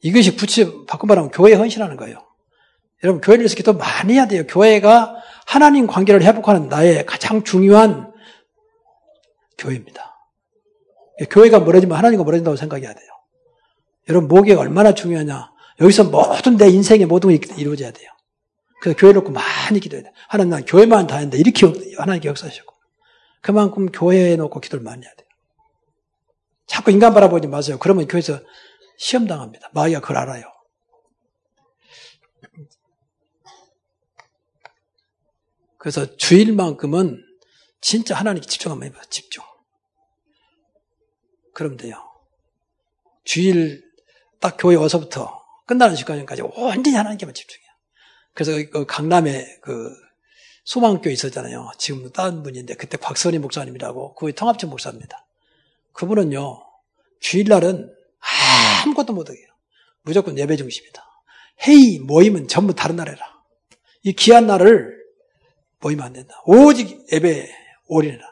이것이 0.05 0.35
붙이 0.35 0.85
바꿔 0.85 1.07
말하면 1.07 1.31
교회에 1.31 1.55
헌신하는 1.55 1.97
거예요. 1.97 2.23
여러분 3.03 3.21
교회를 3.21 3.41
위해서 3.41 3.55
기도 3.55 3.73
많이 3.73 4.13
해야 4.13 4.27
돼요. 4.27 4.43
교회가 4.47 5.15
하나님 5.47 5.87
관계를 5.87 6.21
회복하는 6.21 6.69
나의 6.69 7.07
가장 7.07 7.43
중요한 7.43 8.13
교회입니다. 9.57 10.15
교회가 11.31 11.61
멀어지면 11.61 11.97
하나님과 11.97 12.23
멀어진다고 12.23 12.55
생각해야 12.55 12.93
돼요. 12.93 13.07
여러분 14.07 14.27
목회가 14.27 14.61
얼마나 14.61 14.93
중요하냐. 14.93 15.51
여기서 15.81 16.03
모든 16.03 16.57
내 16.57 16.69
인생의 16.69 17.07
모든 17.07 17.31
게 17.31 17.39
이루어져야 17.57 17.89
돼요. 17.89 18.11
그래서 18.81 18.95
교회 18.99 19.11
놓고 19.11 19.31
많이 19.31 19.79
기도해야 19.79 20.03
돼. 20.03 20.11
하나님 20.27 20.51
난 20.51 20.65
교회만 20.65 21.07
다 21.07 21.15
했는데 21.15 21.39
이렇게 21.39 21.65
하나님께 21.97 22.29
역사하시고. 22.29 22.71
그만큼 23.41 23.87
교회에 23.87 24.35
놓고 24.35 24.59
기도를 24.59 24.83
많이 24.83 25.03
해야 25.03 25.11
돼요. 25.15 25.27
자꾸 26.67 26.91
인간 26.91 27.15
바라보지 27.15 27.47
마세요. 27.47 27.77
그러면 27.79 28.07
교회에서 28.07 28.39
시험 28.97 29.27
당합니다. 29.27 29.69
마귀가 29.73 29.99
그걸 30.01 30.17
알아요. 30.17 30.51
그래서 35.77 36.15
주일만큼은 36.17 37.23
진짜 37.79 38.15
하나님께 38.15 38.47
집중 38.47 38.71
한번 38.71 38.89
해봐. 38.89 39.03
집중. 39.09 39.43
그러면 41.53 41.77
돼요. 41.77 42.03
주일 43.23 43.83
딱 44.39 44.57
교회 44.59 44.75
와서부터 44.75 45.43
끝나는 45.67 45.95
시간까지 45.95 46.41
완전히 46.57 46.95
하나님께만 46.97 47.33
집중해요. 47.33 47.69
그래서 48.33 48.51
그 48.71 48.85
강남에 48.85 49.59
그 49.61 49.95
소망교회 50.65 51.13
있었잖아요. 51.13 51.71
지금 51.77 52.11
다른 52.11 52.43
분인데 52.43 52.75
그때 52.75 52.97
곽선희 52.97 53.39
목사님이라고 53.39 54.15
그의 54.15 54.33
통합청 54.33 54.71
목사입니다. 54.71 55.25
그분은요 55.93 56.63
주일날은 57.19 57.94
아무것도 58.83 59.13
못하게요. 59.13 59.47
무조건 60.01 60.37
예배 60.37 60.55
중심이다. 60.55 61.03
회의 61.63 61.99
모임은 61.99 62.47
전부 62.47 62.73
다른 62.73 62.95
날에라. 62.95 63.19
이 64.03 64.13
귀한 64.13 64.47
날을 64.47 64.95
모이면 65.79 66.05
안 66.05 66.13
된다. 66.13 66.41
오직 66.45 67.05
예배 67.11 67.49
올인해라. 67.87 68.25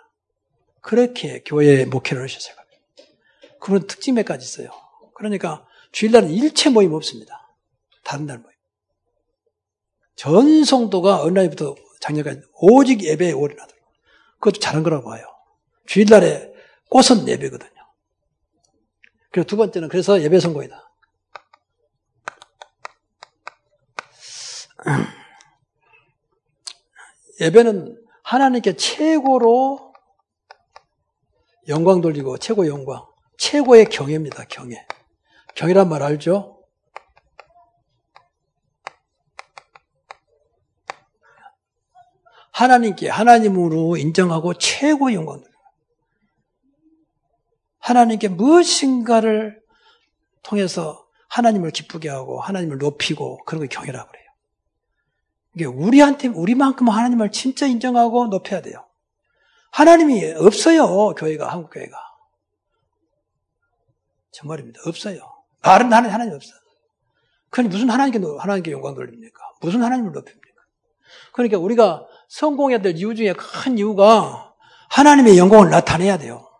그렇게 0.82 1.42
교회에 1.44 1.86
목회를 1.86 2.24
하셨어요. 2.24 2.56
그분 3.60 3.88
특징 3.88 4.16
몇 4.16 4.26
가지 4.26 4.44
있어요. 4.46 4.70
그러니까 5.16 5.66
주일날은 5.94 6.30
일체 6.30 6.70
모임 6.70 6.94
없습니다. 6.94 7.56
다른 8.04 8.26
날 8.26 8.40
모임. 8.40 8.54
전 10.16 10.66
성도가 10.66 11.30
날부터 11.32 11.76
작년까지 12.02 12.42
오직 12.56 13.04
예배에 13.04 13.32
올인하도록. 13.32 13.84
그것도 14.40 14.60
잘한 14.60 14.84
거라고 14.84 15.10
봐요. 15.10 15.26
주일날에 15.86 16.52
꽃은 16.90 17.28
예배거든요. 17.28 17.73
그리고 19.34 19.48
두 19.48 19.58
번째는 19.58 19.90
그래서 19.90 20.22
예배 20.22 20.40
성공이다. 20.40 20.92
예배는 27.42 28.00
하나님께 28.24 28.76
최고로 28.76 29.92
영광 31.68 32.00
돌리고 32.00 32.38
최고 32.38 32.68
영광. 32.68 33.08
최고의 33.38 33.86
경애입니다. 33.86 34.46
경애. 34.46 34.86
경애란 35.56 35.90
말 35.90 36.04
알죠? 36.04 36.64
하나님께 42.52 43.10
하나님으로 43.10 43.98
인정하고 43.98 44.54
최고 44.54 45.10
의 45.10 45.16
영광. 45.16 45.44
하나님께 47.84 48.30
무엇인가를 48.30 49.62
통해서 50.42 51.06
하나님을 51.28 51.72
기쁘게 51.72 52.08
하고 52.08 52.40
하나님을 52.40 52.78
높이고 52.78 53.44
그런 53.46 53.60
걸 53.60 53.68
경애라고 53.68 54.10
그래요. 54.10 54.24
이게 55.56 55.66
우리한테 55.66 56.30
우리만큼 56.30 56.88
하나님을 56.88 57.32
진짜 57.32 57.68
인정하고 57.68 58.28
높여야 58.28 58.62
돼요. 58.62 58.86
하나님이 59.72 60.34
없어요. 60.38 61.10
교회가 61.16 61.52
한국 61.52 61.72
교회가. 61.72 61.98
정말입니다. 64.32 64.80
없어요. 64.86 65.20
말은 65.62 65.88
하나님, 65.88 66.12
하나님 66.12 66.34
없어. 66.36 66.54
그니 67.50 67.68
무슨 67.68 67.90
하나님께, 67.90 68.20
하나님께 68.40 68.72
영광 68.72 68.96
돌립니까? 68.96 69.40
무슨 69.62 69.84
하나님을 69.84 70.12
높입니까? 70.14 70.62
그러니까 71.34 71.58
우리가 71.58 72.08
성공해야 72.30 72.80
될 72.80 72.96
이유 72.96 73.14
중에 73.14 73.34
큰 73.34 73.78
이유가 73.78 74.54
하나님의 74.90 75.38
영광을 75.38 75.70
나타내야 75.70 76.18
돼요. 76.18 76.53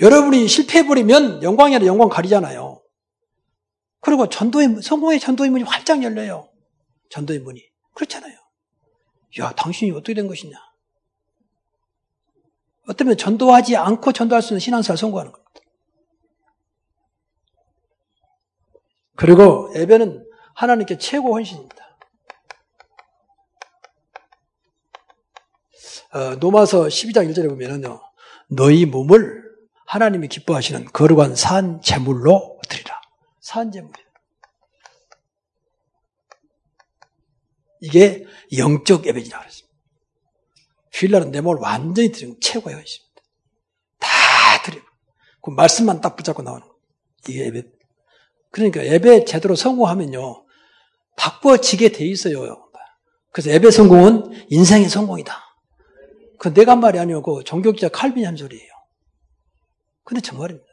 여러분이 0.00 0.48
실패해버리면 0.48 1.42
영광이 1.42 1.74
아니라 1.74 1.88
영광 1.88 2.08
가리잖아요. 2.08 2.82
그리고 4.00 4.28
전도의, 4.28 4.82
성공의 4.82 5.20
전도의 5.20 5.50
문이 5.50 5.64
활짝 5.64 6.02
열려요. 6.02 6.50
전도의 7.10 7.40
문이. 7.40 7.62
그렇잖아요. 7.94 8.36
야, 9.40 9.52
당신이 9.52 9.92
어떻게 9.92 10.14
된 10.14 10.26
것이냐? 10.26 10.56
어쩌면 12.86 13.16
전도하지 13.16 13.76
않고 13.76 14.12
전도할 14.12 14.42
수 14.42 14.52
있는 14.52 14.60
신앙생활 14.60 14.98
성공하는 14.98 15.32
겁니다. 15.32 15.50
그리고 19.16 19.72
예배는 19.74 20.28
하나님께 20.54 20.98
최고 20.98 21.34
헌신입니다. 21.34 21.74
어, 26.12 26.36
노마서 26.36 26.84
12장 26.84 27.28
1절에 27.30 27.48
보면은요, 27.48 28.00
너희 28.48 28.84
몸을 28.86 29.43
하나님이 29.86 30.28
기뻐하시는 30.28 30.86
거룩한 30.86 31.36
산 31.36 31.80
제물로 31.82 32.60
드리라. 32.68 33.00
산 33.40 33.70
제물. 33.70 33.92
이게 37.80 38.24
영적 38.56 39.06
예배지라 39.06 39.38
그랬습니다. 39.40 39.74
주일날은 40.90 41.30
내 41.32 41.40
몸을 41.40 41.60
완전히 41.60 42.10
드리는 42.12 42.36
최고의 42.40 42.76
헌신입니다. 42.76 43.22
다 43.98 44.08
드리고, 44.64 44.86
그 45.42 45.50
말씀만 45.50 46.00
딱 46.00 46.16
붙잡고 46.16 46.42
나오는 46.42 46.66
거. 46.66 46.74
이게 47.28 47.46
예배. 47.46 47.62
그러니까 48.50 48.86
예배 48.86 49.24
제대로 49.24 49.54
성공하면요. 49.54 50.46
바꿔지게 51.16 51.90
돼 51.90 52.06
있어요. 52.06 52.70
그래서 53.32 53.50
예배 53.50 53.70
성공은 53.72 54.46
인생의 54.48 54.88
성공이다. 54.88 55.36
그 56.38 56.54
내가 56.54 56.72
한 56.72 56.80
말이 56.80 56.98
아니고 56.98 57.22
그 57.22 57.44
종교기자 57.44 57.88
칼빈이 57.88 58.24
한 58.24 58.36
소리예요. 58.36 58.73
근데 60.04 60.20
정말입니다. 60.20 60.66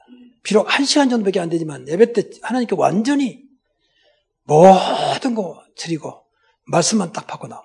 비록 0.43 0.63
한 0.73 0.85
시간 0.85 1.09
정도밖에 1.09 1.39
안 1.39 1.49
되지만 1.49 1.87
예배 1.87 2.13
때 2.13 2.29
하나님께 2.41 2.75
완전히 2.77 3.43
모든 4.43 5.35
거 5.35 5.63
드리고 5.75 6.25
말씀만 6.65 7.13
딱 7.13 7.27
받고 7.27 7.47
나오 7.47 7.63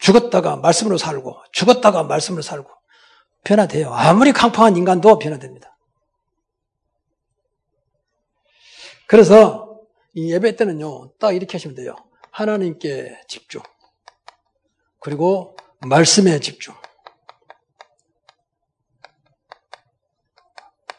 죽었다가 0.00 0.56
말씀으로 0.56 0.98
살고 0.98 1.36
죽었다가 1.52 2.04
말씀으로 2.04 2.42
살고 2.42 2.70
변화돼요. 3.44 3.92
아무리 3.92 4.32
강팍한 4.32 4.76
인간도 4.76 5.18
변화됩니다. 5.18 5.76
그래서 9.06 9.80
이 10.14 10.32
예배 10.32 10.56
때는요, 10.56 11.12
딱 11.18 11.32
이렇게 11.32 11.52
하시면 11.52 11.76
돼요. 11.76 11.94
하나님께 12.32 13.20
집중. 13.28 13.62
그리고 14.98 15.56
말씀에 15.86 16.40
집중. 16.40 16.74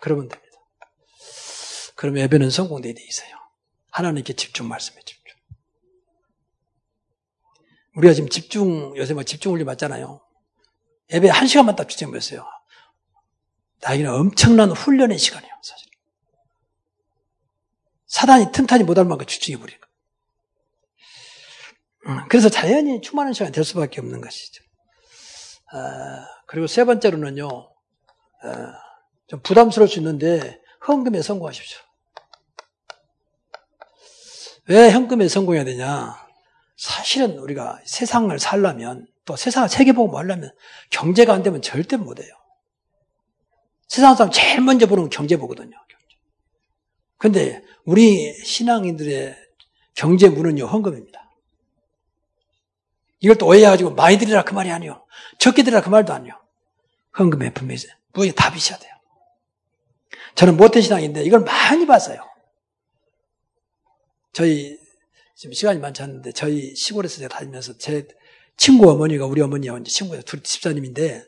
그러면 0.07 0.29
됩니다. 0.29 0.57
그럼 1.95 2.17
예배는 2.17 2.49
성공되어 2.49 2.93
있어요. 2.97 3.35
하나님께 3.91 4.33
집중, 4.33 4.69
말씀에 4.69 5.01
집중. 5.03 5.35
우리가 7.95 8.13
지금 8.13 8.29
집중, 8.29 8.95
요새 8.95 9.13
뭐 9.13 9.23
집중 9.23 9.51
훈련 9.51 9.65
맞잖아요. 9.65 10.21
예배 11.11 11.29
한 11.29 11.47
시간만 11.47 11.75
딱 11.75 11.89
집중했어요. 11.89 12.45
나에게는 13.81 14.13
엄청난 14.13 14.71
훈련의 14.71 15.17
시간이에요, 15.17 15.53
사실. 15.61 15.89
사단이 18.05 18.51
틈타지 18.53 18.85
못할 18.85 19.03
만큼 19.03 19.25
거예요. 19.25 19.91
음, 22.07 22.27
그래서 22.29 22.47
자연히 22.47 23.01
충만한 23.01 23.33
시간이 23.33 23.51
될 23.51 23.65
수밖에 23.65 23.99
없는 23.99 24.21
것이죠. 24.21 24.63
아, 25.73 26.25
그리고 26.45 26.67
세 26.67 26.85
번째로는요, 26.85 27.47
아, 28.43 28.86
좀 29.27 29.41
부담스러울 29.41 29.89
수 29.89 29.99
있는데, 29.99 30.59
헌금에 30.87 31.21
성공하십시오. 31.21 31.79
왜 34.67 34.91
현금에 34.91 35.27
성공해야 35.27 35.63
되냐? 35.63 36.15
사실은 36.75 37.37
우리가 37.39 37.79
세상을 37.85 38.37
살려면 38.39 39.07
또 39.25 39.35
세상을 39.35 39.67
세계보고 39.67 40.17
하려면 40.17 40.51
경제가 40.89 41.33
안 41.33 41.43
되면 41.43 41.61
절대 41.61 41.97
못 41.97 42.19
해요. 42.19 42.33
세상 43.87 44.15
사람 44.15 44.31
제일 44.31 44.61
먼저 44.61 44.85
보는 44.85 45.09
경제 45.09 45.37
보거든요. 45.37 45.75
근데 47.17 47.63
우리 47.83 48.33
신앙인들의 48.43 49.35
경제 49.95 50.29
문은요, 50.29 50.65
헌금입니다. 50.65 51.31
이걸 53.19 53.37
또 53.37 53.47
오해해가지고 53.47 53.95
많이 53.95 54.17
드리라 54.17 54.43
그 54.43 54.53
말이 54.53 54.69
아니요. 54.69 55.05
적게 55.39 55.63
드리라 55.63 55.81
그 55.81 55.89
말도 55.89 56.13
아니요. 56.13 56.33
헌금에 57.17 57.51
분명히 57.53 57.81
무엇이 58.13 58.33
답이셔야 58.35 58.77
돼요. 58.77 58.93
저는 60.37 60.55
못된 60.55 60.81
신앙인데 60.83 61.23
이걸 61.23 61.41
많이 61.41 61.85
봤어요. 61.87 62.21
저희 64.33 64.77
지금 65.35 65.53
시간이 65.53 65.79
많지 65.79 66.01
않는데 66.03 66.31
저희 66.31 66.75
시골에서 66.75 67.17
제가 67.17 67.35
다니면서 67.39 67.77
제 67.77 68.07
친구 68.55 68.89
어머니가 68.91 69.25
우리 69.25 69.41
어머니하고 69.41 69.79
이제 69.79 69.91
친구가 69.91 70.21
둘 70.21 70.41
집사님인데 70.43 71.25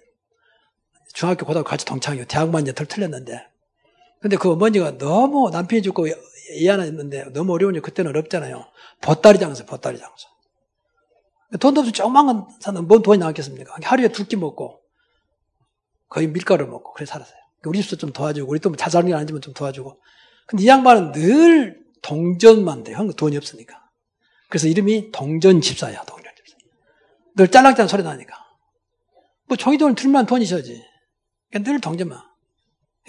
중학교 1.14 1.46
고등학교 1.46 1.68
같이 1.70 1.86
동창이고 1.86 2.26
대학만 2.28 2.62
이제 2.62 2.74
덜 2.74 2.86
틀렸는데 2.86 3.48
근데 4.22 4.38
그 4.38 4.52
어머니가 4.52 4.98
너무 5.00 5.50
남편이 5.50 5.82
죽고 5.82 6.06
있는데 6.52 7.26
너무 7.34 7.54
어려우니 7.54 7.80
그때는 7.82 8.10
어렵잖아요. 8.10 8.66
보따리 9.02 9.40
장사, 9.40 9.66
보따리 9.66 9.98
장사. 9.98 10.28
돈도 11.60 11.82
없이 11.82 11.92
조그만 11.94 12.28
건 12.28 12.48
사는 12.60 12.88
뭔 12.88 13.02
돈이 13.02 13.18
나왔겠습니까? 13.20 13.76
하루에 13.84 14.10
두 14.10 14.26
끼 14.26 14.36
먹고 14.36 14.82
거의 16.10 16.28
밀가루 16.28 16.68
먹고 16.68 16.94
그래 16.94 17.08
살았어요. 17.08 17.40
우리 17.66 17.82
집도 17.82 17.98
좀 17.98 18.12
도와주고 18.12 18.50
우리 18.50 18.60
또 18.60 18.76
자살한 18.76 19.10
게 19.10 19.14
아니지만 19.14 19.42
좀 19.42 19.54
도와주고. 19.54 20.02
근데 20.48 20.64
이 20.64 20.68
양반은 20.68 21.12
늘 21.12 21.84
동전만 22.02 22.84
돼. 22.84 22.94
한국 22.94 23.16
돈이 23.16 23.36
없으니까. 23.38 23.90
그래서 24.50 24.68
이름이 24.68 25.12
동전 25.12 25.62
집사야, 25.62 26.04
동전 26.06 26.34
집사. 26.36 26.58
늘 27.36 27.50
짤랑짤랑 27.50 27.88
소리 27.88 28.04
나니까. 28.04 28.36
뭐 29.48 29.58
종이돈을 29.58 29.96
들면 29.96 30.26
돈이 30.26 30.46
셔지. 30.46 30.84
그러니까 31.50 31.72
늘 31.72 31.82
동전만. 31.82 32.20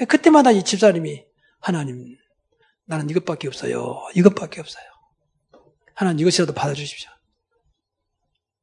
그때마다 0.08 0.50
이 0.50 0.64
집사님이 0.64 1.24
하나님, 1.60 2.16
나는 2.86 3.08
이것밖에 3.10 3.48
없어요. 3.48 4.02
이것밖에 4.14 4.60
없어요. 4.60 4.84
하나님 5.94 6.20
이것이라도 6.20 6.54
받아주십시오. 6.54 7.10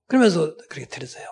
그러면서 0.08 0.56
그렇게 0.70 0.88
드렸어요. 0.88 1.26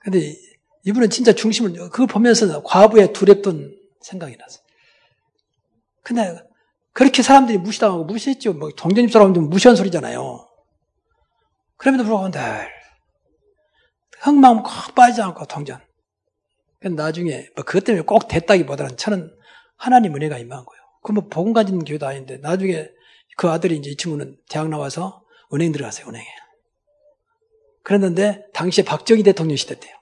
근데 0.00 0.36
이분은 0.84 1.10
진짜 1.10 1.32
중심을, 1.32 1.74
그걸 1.90 2.06
보면서 2.06 2.62
과부의 2.62 3.12
두렵던 3.12 3.76
생각이 4.00 4.36
났어요. 4.36 4.62
근데 6.02 6.38
그렇게 6.92 7.22
사람들이 7.22 7.58
무시당하고 7.58 8.04
무시했죠. 8.04 8.54
뭐 8.54 8.70
동전입 8.70 9.10
사람들 9.10 9.42
무시한 9.42 9.76
소리잖아요. 9.76 10.48
그럼에도 11.76 12.04
불구하고 12.04 12.30
늘 12.30 12.68
흥망 14.20 14.62
꼭 14.62 14.94
빠지지 14.94 15.22
않고 15.22 15.46
동전. 15.46 15.80
나중에 16.80 17.48
뭐 17.54 17.64
그것 17.64 17.84
때문에 17.84 18.04
꼭 18.04 18.26
됐다기보다는 18.28 18.96
저는 18.96 19.30
하나님 19.76 20.14
은혜가 20.14 20.38
임한 20.38 20.64
거예요. 20.64 20.82
그뭐 21.02 21.28
복음 21.28 21.52
가진 21.52 21.84
교회도 21.84 22.06
아닌데 22.06 22.38
나중에 22.38 22.88
그 23.36 23.48
아들이 23.48 23.76
이제 23.76 23.90
이 23.90 23.96
친구는 23.96 24.36
대학 24.48 24.68
나와서 24.68 25.22
은행 25.52 25.72
들어갔어요. 25.72 26.08
은행에. 26.08 26.26
그랬는데 27.84 28.44
당시에 28.52 28.84
박정희 28.84 29.22
대통령 29.22 29.56
시대 29.56 29.78
때요. 29.78 29.94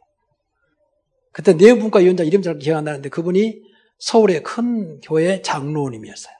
그때 1.33 1.53
내부분과 1.53 2.01
위원장 2.01 2.27
이름 2.27 2.43
잘 2.43 2.59
기억 2.59 2.79
안 2.79 2.85
나는데 2.85 3.09
그분이 3.09 3.62
서울의 3.99 4.43
큰 4.43 5.01
교회 5.01 5.43
장로님이었어요. 5.43 6.35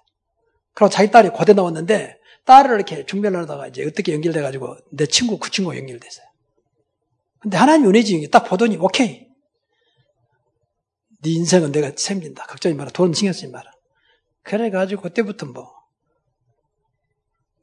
그리고 0.75 0.91
자기 0.91 1.11
딸이 1.11 1.31
고대 1.31 1.53
나왔는데 1.53 2.19
딸을 2.45 2.77
이렇게 2.77 3.07
중별을 3.07 3.41
하다가 3.41 3.69
이제 3.69 3.85
어떻게 3.85 4.13
연결돼가지고 4.15 4.77
내 4.91 5.07
친구, 5.07 5.39
그 5.39 5.51
친구가 5.51 5.77
연결됐어요. 5.77 6.27
근데 7.39 7.57
하나님 7.57 7.89
은혜지 7.89 8.29
딱 8.31 8.45
보더니 8.45 8.77
오케이. 8.79 9.29
네 11.23 11.31
인생은 11.31 11.73
내가 11.73 11.95
책임진다. 11.95 12.47
걱정이 12.47 12.75
마라. 12.75 12.91
돈 12.91 13.13
신경 13.13 13.33
쓰지 13.33 13.49
마라. 13.49 13.71
그래가지고 14.43 15.03
그때부터 15.03 15.47
뭐, 15.47 15.71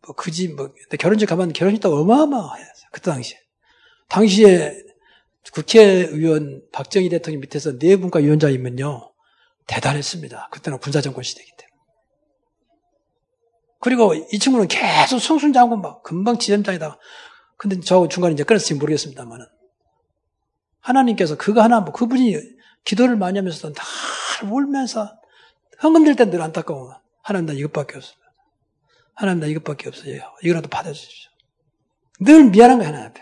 뭐, 0.06 0.16
그지, 0.16 0.50
뭐, 0.50 0.72
결혼식 1.00 1.26
가면 1.26 1.54
결혼식 1.54 1.82
도 1.82 1.96
어마어마해요. 1.98 2.68
그때 2.92 3.12
당시에. 3.12 3.40
당시에 4.10 4.87
국회의원 5.52 6.62
박정희 6.72 7.10
대통령 7.10 7.42
밑에서 7.42 7.78
네 7.78 7.96
분과 7.96 8.20
위원장이면요. 8.20 9.14
대단했습니다. 9.68 10.50
그때는 10.52 10.80
군사정권 10.80 11.24
시대이기 11.24 11.52
때문에. 11.58 11.68
그리고 13.80 14.14
이 14.14 14.40
친구는 14.40 14.68
계속 14.68 15.20
성순장군 15.20 15.82
막 15.82 16.04
금방 16.04 16.38
지점장이다. 16.38 16.98
근데 17.58 17.80
저 17.82 18.08
중간에 18.08 18.34
이제 18.34 18.44
끊었을지 18.44 18.76
모르겠습니다만은. 18.76 19.46
하나님께서 20.80 21.38
그거 21.38 21.62
하나, 21.62 21.82
뭐 21.82 21.92
그분이 21.92 22.38
기도를 22.86 23.18
많이 23.18 23.38
하면서 23.38 23.72
다 23.74 23.84
울면서 24.50 25.20
헌금 25.84 26.06
들때 26.06 26.26
늘 26.30 26.42
안타까워. 26.42 26.96
하나님 27.22 27.48
나 27.48 27.54
이것밖에 27.54 27.98
없습니다. 27.98 28.28
하나님 29.14 29.42
나 29.42 29.48
이것밖에 29.48 29.90
없어요. 29.90 30.22
이거라도 30.44 30.70
받아주십시오. 30.70 31.32
늘 32.22 32.50
미안한 32.50 32.78
거야, 32.78 32.88
하나님 32.88 33.08
앞에. 33.08 33.22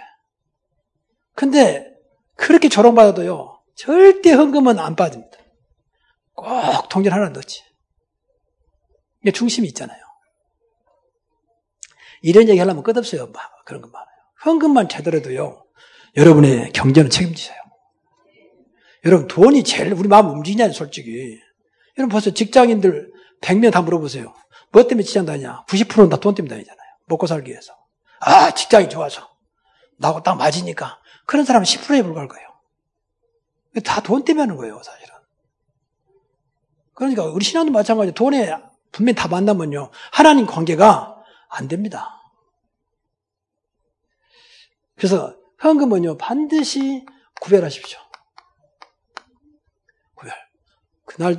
근데 1.34 1.95
그렇게 2.36 2.70
조롱받아도요, 2.70 3.62
절대 3.76 4.32
헌금은 4.32 4.80
안 4.80 4.96
빠집니다. 4.96 5.38
꼭 6.34 6.90
동전 6.90 7.14
하나 7.14 7.30
넣지. 7.30 7.64
이게 9.22 9.32
중심이 9.32 9.68
있잖아요. 9.70 10.00
이런 12.22 12.50
얘기 12.50 12.60
하려면 12.60 12.84
끝없어요. 12.84 13.28
막 13.28 13.66
그런 13.66 13.82
거 13.82 13.88
많아요. 13.88 14.08
현금만 14.44 14.90
제대로도요. 14.90 15.66
여러분의 16.18 16.72
경제는 16.74 17.10
책임지세요. 17.10 17.58
여러분 19.06 19.28
돈이 19.28 19.64
제일 19.64 19.94
우리 19.94 20.08
마음 20.08 20.30
움직이냐 20.30 20.70
솔직히. 20.72 21.40
여러분 21.98 22.12
벌써 22.12 22.32
직장인들 22.32 23.12
100명 23.42 23.72
다 23.72 23.82
물어보세요. 23.82 24.34
뭐 24.72 24.88
때문에 24.88 25.04
직장 25.04 25.26
다니냐? 25.26 25.66
90%는 25.68 26.10
다 26.10 26.18
돈 26.18 26.34
때문에 26.36 26.54
다니잖아요. 26.56 26.88
먹고 27.06 27.28
살기 27.28 27.52
위해서. 27.52 27.74
아 28.20 28.52
직장이 28.52 28.90
좋아서. 28.90 29.30
나하고 29.98 30.24
딱 30.24 30.36
맞으니까. 30.36 31.00
그런 31.26 31.46
사람은 31.46 31.66
10%에 31.66 32.04
불과할 32.04 32.28
거예요. 32.28 32.46
다 33.84 34.02
돈 34.02 34.24
때문에 34.24 34.44
하는 34.44 34.56
거예요 34.56 34.82
사실은. 34.84 35.14
그러니까 36.94 37.26
우리 37.26 37.44
신앙도 37.44 37.72
마찬가지 37.72 38.14
돈에 38.14 38.56
분명히 38.92 39.16
다 39.16 39.28
만나면요. 39.28 39.92
하나님 40.12 40.46
관계가 40.46 41.22
안 41.50 41.68
됩니다. 41.68 42.22
그래서 44.96 45.36
현금은요, 45.60 46.18
반드시 46.18 47.06
구별하십시오. 47.42 48.00
구별. 50.16 50.34
그날 51.06 51.38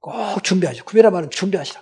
꼭 0.00 0.42
준비하시오. 0.42 0.84
구별하 0.84 1.10
말은 1.10 1.30
준비하시라. 1.30 1.80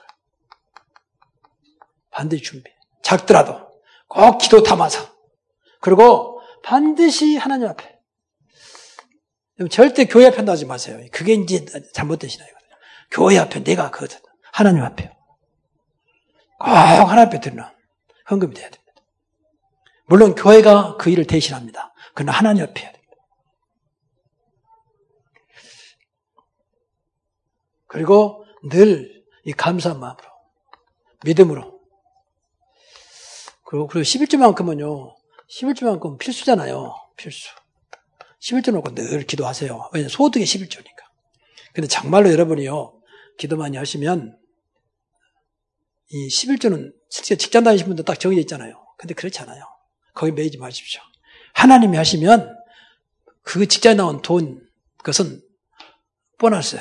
반드시 2.10 2.42
준비. 2.42 2.70
작더라도 3.02 3.80
꼭 4.08 4.38
기도 4.38 4.62
담아서. 4.62 5.16
그리고 5.80 6.37
반드시 6.62 7.36
하나님 7.36 7.68
앞에. 7.68 7.98
절대 9.70 10.04
교회 10.06 10.26
앞에 10.26 10.42
나지 10.42 10.66
마세요. 10.66 11.00
그게 11.12 11.34
이제 11.34 11.64
잘못된 11.92 12.30
신앙이거든요. 12.30 12.70
교회 13.10 13.38
앞에 13.38 13.64
내가 13.64 13.90
그 13.90 14.06
하나님 14.52 14.82
앞에요. 14.84 15.10
꼭 16.58 16.66
하나님 16.66 17.28
앞에 17.28 17.40
드리는 17.40 17.64
헌금이 18.30 18.54
돼야 18.54 18.70
됩니다. 18.70 18.92
물론 20.06 20.34
교회가 20.34 20.96
그 20.96 21.10
일을 21.10 21.26
대신합니다. 21.26 21.92
그러나 22.14 22.32
하나님 22.32 22.62
옆에 22.62 22.82
해야 22.82 22.92
됩니다. 22.92 23.16
그리고 27.86 28.44
늘 28.70 29.18
이 29.48 29.52
감사한 29.52 29.98
마음으로, 29.98 30.28
믿음으로. 31.24 31.80
그리고, 33.64 33.86
그리고 33.86 34.02
11주만큼은요, 34.02 35.16
11주만큼 35.50 36.18
필수잖아요. 36.18 36.94
필수. 37.16 37.48
11주 38.40 38.72
놓고 38.72 38.94
늘 38.94 39.26
기도하세요. 39.26 39.90
왜냐면 39.92 40.08
소득이 40.08 40.44
11주니까. 40.44 40.98
근데 41.72 41.88
정말로 41.88 42.30
여러분이요, 42.30 43.00
기도 43.38 43.56
많이 43.56 43.76
하시면, 43.76 44.38
이 46.10 46.28
11조는 46.28 46.92
실제 47.10 47.36
직장 47.36 47.64
다니신 47.64 47.86
분들 47.86 48.04
딱 48.04 48.18
정해져 48.18 48.40
있잖아요. 48.40 48.86
근데 48.96 49.14
그렇지 49.14 49.40
않아요. 49.40 49.64
거기 50.14 50.32
매이지 50.32 50.58
마십시오. 50.58 51.00
하나님이 51.54 51.96
하시면 51.96 52.56
그 53.42 53.66
직장에 53.66 53.94
나온 53.94 54.22
돈, 54.22 54.66
그것은 54.98 55.42
보너스. 56.38 56.78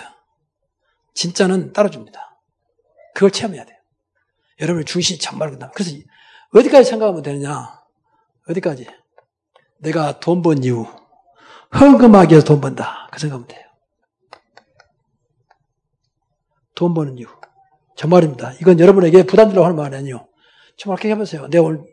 진짜는 1.14 1.74
따라줍니다. 1.74 2.40
그걸 3.16 3.32
체험해야 3.32 3.66
돼요. 3.66 3.78
여러분의 4.60 4.86
중심이 4.86 5.20
정말 5.20 5.52
그다 5.52 5.72
그래서 5.72 5.96
어디까지 6.54 6.90
생각하면 6.90 7.22
되느냐? 7.24 7.82
어디까지? 8.50 8.88
내가 9.80 10.20
돈 10.20 10.42
번 10.42 10.64
이유. 10.64 10.86
헌금하기 11.80 12.32
위해서 12.32 12.46
돈 12.46 12.62
번다. 12.62 13.10
그 13.12 13.20
생각하면 13.20 13.48
돼요. 13.48 13.66
돈 16.76 16.94
버는 16.94 17.18
이유. 17.18 17.28
정말입니다. 17.96 18.54
이건 18.62 18.80
여러분에게 18.80 19.24
부담 19.24 19.50
주려고 19.50 19.66
하는 19.66 19.76
말이 19.76 19.96
아니에요. 19.96 20.28
정말 20.78 20.98
그렇게 20.98 21.12
해보세요. 21.12 21.48
내가 21.48 21.64
오늘 21.66 21.84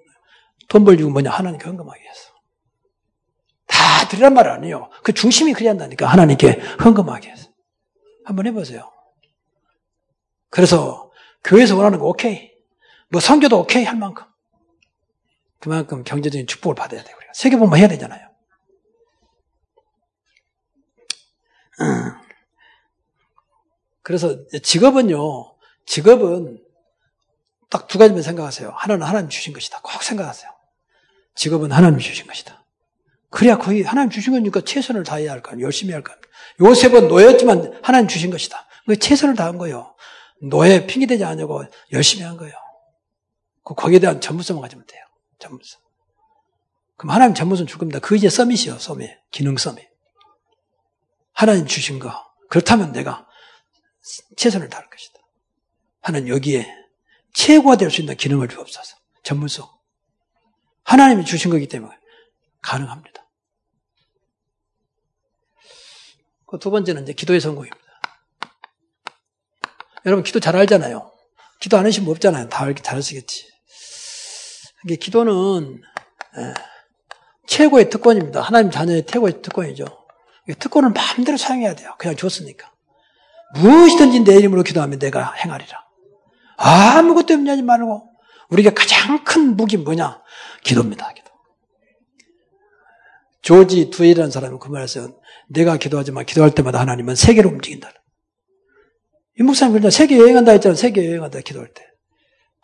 돈벌 0.68 1.00
이유 1.00 1.08
뭐냐? 1.10 1.30
하나님께 1.30 1.64
헌금하기 1.64 2.00
위해서. 2.02 2.30
다 3.66 4.06
드리란 4.08 4.34
말 4.34 4.48
아니에요. 4.48 4.90
그 5.02 5.12
중심이 5.12 5.52
그래야 5.54 5.70
한다니까. 5.70 6.06
하나님께 6.06 6.60
헌금하기 6.84 7.26
위해서. 7.26 7.48
한번 8.24 8.46
해보세요. 8.46 8.90
그래서 10.50 11.10
교회에서 11.42 11.76
원하는 11.76 11.98
거 11.98 12.06
오케이. 12.06 12.52
뭐 13.08 13.20
성교도 13.20 13.60
오케이 13.60 13.84
할 13.84 13.96
만큼. 13.96 14.26
그만큼 15.68 16.04
경제적인 16.04 16.46
축복을 16.46 16.74
받아야 16.74 17.02
돼요. 17.02 17.16
우리가 17.16 17.32
세계복만 17.32 17.78
해야 17.80 17.88
되잖아요. 17.88 18.28
그래서 24.02 24.36
직업은요, 24.62 25.54
직업은 25.86 26.60
딱 27.70 27.88
두 27.88 27.98
가지만 27.98 28.22
생각하세요. 28.22 28.72
하나는 28.76 29.06
하나님 29.06 29.28
주신 29.30 29.52
것이다. 29.54 29.80
꼭 29.82 30.02
생각하세요. 30.02 30.50
직업은 31.34 31.72
하나님 31.72 31.98
주신 31.98 32.26
것이다. 32.26 32.62
그래야 33.30 33.56
거의 33.58 33.82
하나님 33.82 34.10
주신 34.10 34.32
거니까 34.34 34.60
최선을 34.60 35.02
다해야 35.02 35.32
할 35.32 35.42
거 35.42 35.50
아니에요. 35.52 35.64
열심히 35.64 35.92
할 35.94 36.02
거 36.04 36.12
아니에요. 36.12 36.24
요셉은 36.60 37.08
노예였지만 37.08 37.80
하나님 37.82 38.06
주신 38.06 38.30
것이다. 38.30 38.68
그 38.86 38.96
최선을 38.98 39.34
다한 39.34 39.56
거예요. 39.58 39.96
노예 40.42 40.86
핑계대지 40.86 41.24
않냐고 41.24 41.64
열심히 41.92 42.22
한 42.24 42.36
거예요. 42.36 42.54
그 43.64 43.74
거기에 43.74 43.98
대한 43.98 44.20
전문성을 44.20 44.60
가지면 44.60 44.84
돼요. 44.86 45.02
전문성. 45.38 45.80
그럼 46.96 47.14
하나님 47.14 47.34
전문성 47.34 47.66
줄 47.66 47.78
겁니다. 47.78 47.98
그 48.00 48.16
이제 48.16 48.28
서밋이요, 48.30 48.78
서밋. 48.78 49.10
기능 49.30 49.56
서밋. 49.56 49.86
하나님 51.32 51.66
주신 51.66 51.98
거. 51.98 52.12
그렇다면 52.48 52.92
내가 52.92 53.26
최선을 54.36 54.68
다할 54.68 54.88
것이다. 54.88 55.18
하나님 56.00 56.28
여기에 56.28 56.66
최고가 57.32 57.76
될 57.76 57.90
수 57.90 58.00
있는 58.00 58.16
기능을 58.16 58.48
주옵소서. 58.48 58.96
전문성. 59.22 59.68
하나님이 60.84 61.24
주신 61.24 61.50
거기 61.50 61.66
때문에 61.66 61.92
가능합니다. 62.62 63.22
그 66.46 66.58
두 66.58 66.70
번째는 66.70 67.02
이제 67.02 67.12
기도의 67.12 67.40
성공입니다. 67.40 67.84
여러분 70.06 70.22
기도 70.22 70.38
잘 70.38 70.54
알잖아요. 70.56 71.10
기도 71.58 71.76
안 71.78 71.86
하시면 71.86 72.08
없잖아요. 72.10 72.48
다 72.48 72.72
잘 72.74 73.02
쓰겠지. 73.02 73.50
이게 74.84 74.96
기도는 74.96 75.82
예, 76.38 76.54
최고의 77.46 77.90
특권입니다. 77.90 78.40
하나님 78.40 78.70
자녀의 78.70 79.06
최고의 79.06 79.42
특권이죠. 79.42 79.84
특권을 80.58 80.90
마음대로 80.90 81.36
사용해야 81.36 81.74
돼요. 81.74 81.94
그냥 81.98 82.16
줬으니까. 82.16 82.70
무엇이든지 83.54 84.24
내 84.24 84.36
이름으로 84.36 84.62
기도하면 84.62 84.98
내가 84.98 85.32
행하리라. 85.32 85.84
아무것도 86.56 87.34
염려하지 87.34 87.62
말고 87.62 88.10
우리가 88.50 88.70
가장 88.74 89.24
큰 89.24 89.56
무기 89.56 89.76
뭐냐? 89.76 90.22
기도입니다. 90.62 91.12
기도. 91.12 91.30
조지 93.42 93.90
두이라는 93.90 94.30
사람은 94.30 94.58
그 94.58 94.68
말했어요. 94.68 95.18
내가 95.48 95.76
기도하지만 95.76 96.24
기도할 96.24 96.54
때마다 96.54 96.80
하나님은 96.80 97.14
세계로 97.14 97.50
움직인다. 97.50 97.90
이 99.38 99.42
목사님 99.42 99.74
그냥 99.74 99.90
세계 99.90 100.18
여행한다 100.18 100.52
했잖아요. 100.52 100.76
세계 100.76 101.06
여행한다 101.06 101.40
기도할 101.40 101.72
때. 101.72 101.93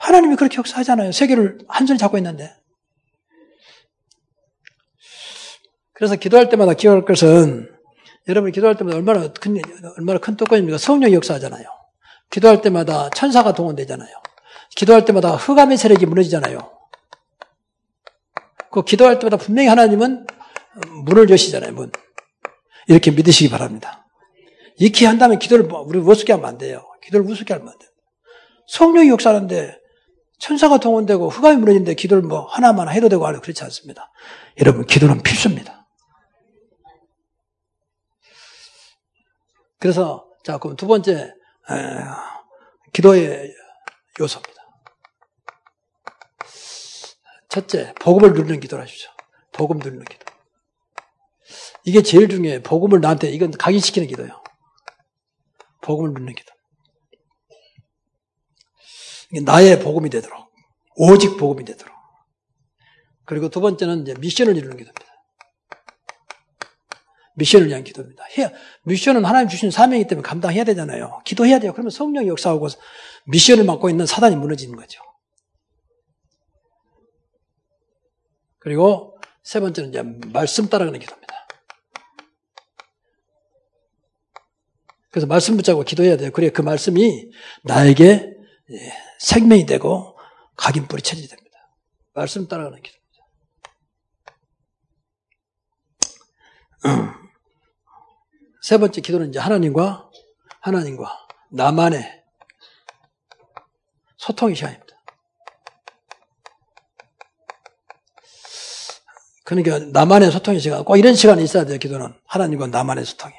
하나님이 0.01 0.37
그렇게 0.37 0.57
역사하잖아요. 0.57 1.13
세계를 1.13 1.59
한 1.69 1.87
손에 1.87 1.99
잡고 1.99 2.17
있는데. 2.19 2.55
그래서 5.93 6.17
기도할 6.17 6.49
때마다 6.49 6.73
기억할 6.73 7.05
것은 7.05 7.71
여러분이 8.27 8.53
기도할 8.53 8.77
때마다 8.77 8.97
얼마나 8.97 9.31
큰, 9.33 9.61
얼마나 9.99 10.19
큰 10.19 10.37
똑같입니까? 10.37 10.79
성령이 10.79 11.15
역사하잖아요. 11.15 11.65
기도할 12.31 12.63
때마다 12.63 13.11
천사가 13.11 13.53
동원되잖아요. 13.53 14.09
기도할 14.75 15.05
때마다 15.05 15.33
흑암의 15.33 15.77
세력이 15.77 16.07
무너지잖아요. 16.07 16.59
그 18.71 18.83
기도할 18.85 19.19
때마다 19.19 19.37
분명히 19.37 19.69
하나님은 19.69 20.27
문을 21.05 21.29
여시잖아요, 21.29 21.73
문. 21.73 21.93
이렇게 22.87 23.11
믿으시기 23.11 23.51
바랍니다. 23.51 24.07
이렇게 24.79 25.05
한다면 25.07 25.39
기도를 25.39 25.67
뭐, 25.67 25.81
우리 25.81 25.99
우습게 25.99 26.33
하면 26.33 26.49
안 26.49 26.57
돼요. 26.57 26.87
기도를 27.03 27.29
우습게 27.31 27.53
하면 27.53 27.69
안 27.69 27.79
돼요. 27.79 27.91
성령이 28.69 29.11
역사하는데 29.11 29.80
천사가 30.41 30.79
동원되고 30.79 31.29
흑암이 31.29 31.57
무너지는데 31.57 31.95
기도를 31.95 32.23
뭐 32.23 32.47
하나만 32.47 32.89
해도 32.89 33.09
되고 33.09 33.27
하려 33.27 33.41
그렇지 33.41 33.63
않습니다. 33.65 34.11
여러분, 34.59 34.87
기도는 34.87 35.23
필수입니다. 35.23 35.87
그래서 39.79 40.27
자 40.45 40.59
그럼 40.59 40.77
두 40.77 40.87
번째 40.87 41.13
에, 41.13 41.35
기도의 42.93 43.55
요소입니다. 44.19 44.61
첫째, 47.49 47.93
복음을 48.01 48.33
누리는 48.33 48.61
기도를 48.61 48.85
하십시오. 48.85 49.11
복음 49.53 49.79
누리는 49.79 50.05
기도. 50.05 50.25
이게 51.85 52.03
제일 52.03 52.29
중요해요. 52.29 52.63
복음을 52.63 53.01
나한테 53.01 53.31
이건 53.31 53.51
각인시키는 53.51 54.07
기도예요. 54.09 54.43
복음을 55.81 56.13
누리는 56.13 56.35
기도. 56.35 56.50
나의 59.45 59.81
복음이 59.81 60.11
되도록 60.11 60.51
오직 60.97 61.37
복음이 61.37 61.65
되도록. 61.65 61.95
그리고 63.25 63.49
두 63.49 63.61
번째는 63.61 64.03
이제 64.03 64.15
미션을 64.19 64.57
이루는 64.57 64.77
기도입니다. 64.77 65.07
미션을 67.37 67.69
위한 67.69 67.85
기도입니다. 67.85 68.25
해야, 68.37 68.51
미션은 68.85 69.25
하나님 69.25 69.49
주신 69.49 69.71
사명이기 69.71 70.09
때문에 70.09 70.27
감당해야 70.27 70.65
되잖아요. 70.65 71.23
기도해야 71.25 71.59
돼요. 71.59 71.73
그러면 71.73 71.91
성령이 71.91 72.29
역사하고 72.29 72.69
미션을 73.27 73.65
맡고 73.65 73.89
있는 73.89 74.05
사단이 74.05 74.37
무너지는 74.37 74.77
거죠. 74.77 75.01
그리고 78.59 79.19
세 79.43 79.61
번째는 79.61 79.91
이제 79.91 80.03
말씀 80.33 80.69
따라가는 80.69 80.99
기도입니다. 81.01 81.31
그래서 85.11 85.27
말씀 85.27 85.57
붙잡고 85.57 85.83
기도해야 85.83 86.17
돼요. 86.17 86.31
그래 86.31 86.51
그 86.51 86.63
말씀이 86.63 87.31
나에게 87.65 88.37
예, 88.71 88.93
생명이 89.21 89.67
되고 89.67 90.19
각인뿌리 90.57 91.03
쳐지게 91.03 91.29
됩니다. 91.29 91.59
말씀 92.15 92.49
따라가는 92.49 92.83
기도입니다. 92.83 93.11
세 98.63 98.79
번째 98.79 99.01
기도는 99.01 99.29
이제 99.29 99.39
하나님과 99.39 100.11
하나님과 100.61 101.29
나만의 101.51 102.25
소통의 104.17 104.57
시간입니다. 104.57 104.87
그러니까 109.45 109.79
나만의 109.79 110.31
소통의 110.31 110.61
시간, 110.61 110.85
꼭 110.85 110.97
이런 110.97 111.15
시간이 111.15 111.43
있어야 111.43 111.65
돼요, 111.65 111.79
기도는. 111.79 112.15
하나님과 112.27 112.69
나만의 112.69 113.05
소통이요. 113.05 113.39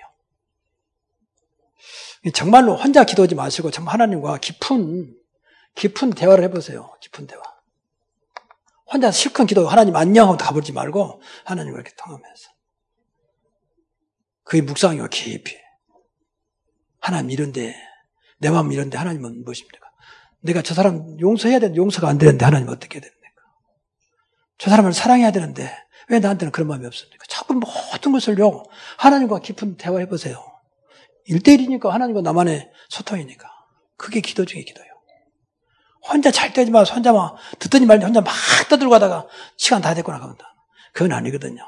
정말로 2.34 2.76
혼자 2.76 3.04
기도하지 3.06 3.36
마시고, 3.36 3.72
참 3.72 3.88
하나님과 3.88 4.39
깊은, 4.39 5.21
깊은 5.76 6.12
대화를 6.12 6.44
해보세요. 6.46 6.96
깊은 7.02 7.28
대화. 7.28 7.42
혼자 8.92 9.12
실컷 9.12 9.46
기도, 9.46 9.68
하나님 9.68 9.96
안녕 9.96 10.28
하고 10.28 10.38
가보지 10.38 10.74
말고, 10.74 11.22
하나님과 11.46 11.80
이렇게 11.80 11.96
통하면서. 11.96 12.50
그의 14.44 14.64
묵상이와 14.64 15.08
깊이. 15.08 15.58
하나님 17.00 17.32
이런데, 17.32 17.76
내 18.38 18.50
마음 18.50 18.72
이런데 18.72 18.98
하나님은 18.98 19.44
무엇입니까? 19.44 19.92
내가 20.42 20.62
저 20.62 20.74
사람 20.74 21.20
용서해야 21.20 21.60
되는데 21.60 21.78
용서가 21.78 22.10
안 22.10 22.18
되는데 22.18 22.44
하나님 22.44 22.68
어떻게 22.70 22.96
해야 22.96 23.02
됩니까? 23.02 23.42
저 24.58 24.70
사람을 24.70 24.94
사랑해야 24.94 25.32
되는데 25.32 25.72
왜 26.10 26.20
나한테는 26.20 26.52
그런 26.52 26.68
마음이 26.68 26.86
없습니까? 26.88 27.24
자꾸 27.30 27.54
모든 27.54 28.12
것을요, 28.12 28.64
하나님과 28.98 29.40
깊은 29.40 29.78
대화해 29.78 30.08
보세요. 30.08 30.44
일대일이니까 31.26 31.94
하나님과 31.94 32.22
나만의 32.22 32.72
소통이니까. 32.90 33.48
그게 33.96 34.20
기도 34.20 34.46
중에 34.46 34.64
기도예요. 34.64 34.90
혼자 36.02 36.32
잘 36.32 36.54
때지 36.54 36.72
마, 36.72 36.84
혼자 36.84 37.14
막, 37.14 37.36
듣더니 37.60 37.86
말니 37.86 38.04
혼자 38.04 38.22
막 38.22 38.34
떠들고 38.70 38.92
가다가 38.92 39.28
시간 39.58 39.82
다 39.82 39.94
됐구나, 39.94 40.20
그런다. 40.20 40.56
그건 40.94 41.12
아니거든요. 41.14 41.64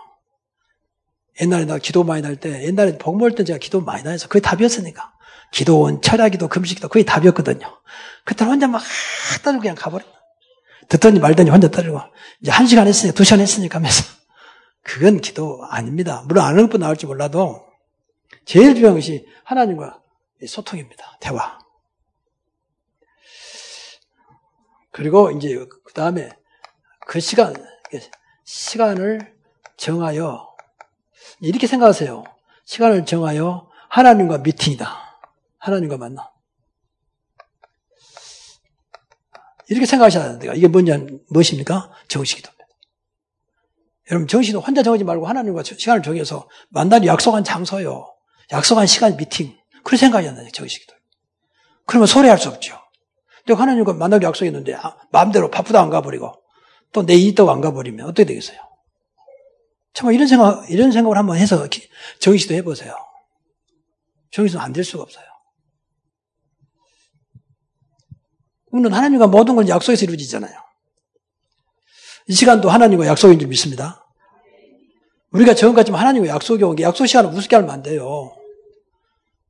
옛날에 1.42 1.66
나 1.66 1.78
기도 1.78 2.04
많이 2.04 2.22
날 2.22 2.36
때, 2.36 2.64
옛날에 2.64 2.98
복 2.98 3.18
먹을 3.18 3.36
때 3.36 3.44
제가 3.44 3.60
기도 3.60 3.82
많이 3.82 4.04
나해서 4.04 4.28
그게 4.28 4.42
답이었으니까. 4.42 5.14
기도원, 5.52 6.02
철야기도, 6.02 6.48
금식기도 6.48 6.88
그게 6.90 7.06
답이었거든요. 7.06 7.80
그때 8.26 8.44
혼자 8.44 8.68
막 8.68 8.82
떠들고 9.44 9.62
그냥 9.62 9.76
가버렸다. 9.76 10.12
듣더니 10.90 11.20
말더니 11.20 11.50
혼자 11.50 11.70
떠들고. 11.70 12.00
이제 12.42 12.52
한 12.52 12.66
시간 12.66 12.88
했으니까, 12.88 13.16
두 13.16 13.24
시간 13.24 13.40
했으니까 13.40 13.78
하면서. 13.78 14.04
그건 14.82 15.22
기도 15.22 15.66
아닙니다. 15.70 16.24
물론 16.28 16.44
아는 16.44 16.68
것도 16.68 16.78
나올지 16.78 17.06
몰라도 17.06 17.66
제일 18.46 18.76
중요한 18.76 18.96
것이 18.96 19.26
하나님과 19.44 20.02
소통입니다. 20.46 21.18
대화. 21.22 21.63
그리고 24.94 25.32
이제 25.32 25.56
그 25.84 25.94
다음에 25.94 26.30
그 27.08 27.20
시간, 27.20 27.54
시간을 28.46 29.36
정하여 29.76 30.56
이렇게 31.42 31.68
생각하세요. 31.68 32.24
시간을 32.64 33.06
정하여 33.06 33.70
하나님과 33.90 34.38
미팅이다. 34.38 35.20
하나님과 35.58 35.98
만나. 35.98 36.32
이렇게 39.68 39.88
생각하셔야 39.88 40.30
됩니다. 40.30 40.54
이게 40.54 40.68
뭐냐, 40.68 41.00
무엇입니까? 41.30 41.92
정식이도입니다. 42.08 42.68
여러분, 44.12 44.28
정식도 44.28 44.60
혼자 44.60 44.84
정하지 44.84 45.04
말고 45.06 45.26
하나님과 45.26 45.64
시간을 45.64 46.04
정해서 46.04 46.48
만날 46.70 47.04
약속한 47.06 47.44
장소요. 47.44 48.14
약속한 48.52 48.86
시간 48.86 49.18
미팅. 49.18 49.58
그런 49.84 49.98
생각이 49.98 50.28
안 50.28 50.36
나요, 50.36 50.48
정식이도. 50.54 50.94
그러면 51.88 52.06
소리할 52.06 52.38
수 52.38 52.50
없죠. 52.50 52.83
내가 53.46 53.62
하나님과 53.62 53.94
만나기 53.94 54.26
약속했는데, 54.26 54.76
아, 54.76 54.96
마음대로 55.12 55.50
바쁘다 55.50 55.82
안 55.82 55.90
가버리고, 55.90 56.34
또 56.92 57.04
내 57.06 57.16
있다고 57.16 57.52
안 57.52 57.62
가버리면 57.62 58.06
어떻게 58.06 58.26
되겠어요? 58.26 58.58
정말 59.94 60.16
이런 60.16 60.28
생각, 60.28 60.70
이런 60.70 60.92
생각을 60.92 61.18
한번 61.18 61.38
해서 61.38 61.68
정의시도 62.20 62.54
해보세요. 62.56 62.96
정의시도 64.32 64.60
안될 64.62 64.84
수가 64.84 65.04
없어요. 65.04 65.26
우리는 68.72 68.92
하나님과 68.92 69.28
모든 69.28 69.56
걸 69.56 69.68
약속해서 69.68 70.06
이루어지잖아요. 70.06 70.54
이 72.28 72.34
시간도 72.34 72.70
하나님과 72.70 73.06
약속인 73.06 73.38
줄 73.38 73.48
믿습니다. 73.50 74.04
우리가 75.32 75.54
지금까지 75.54 75.92
하나님과 75.92 76.28
약속이 76.30 76.64
온 76.64 76.76
게 76.76 76.84
약속 76.84 77.06
시간을 77.06 77.32
우습게 77.32 77.56
하면 77.58 77.70
안 77.72 77.84
돼요. 77.84 78.36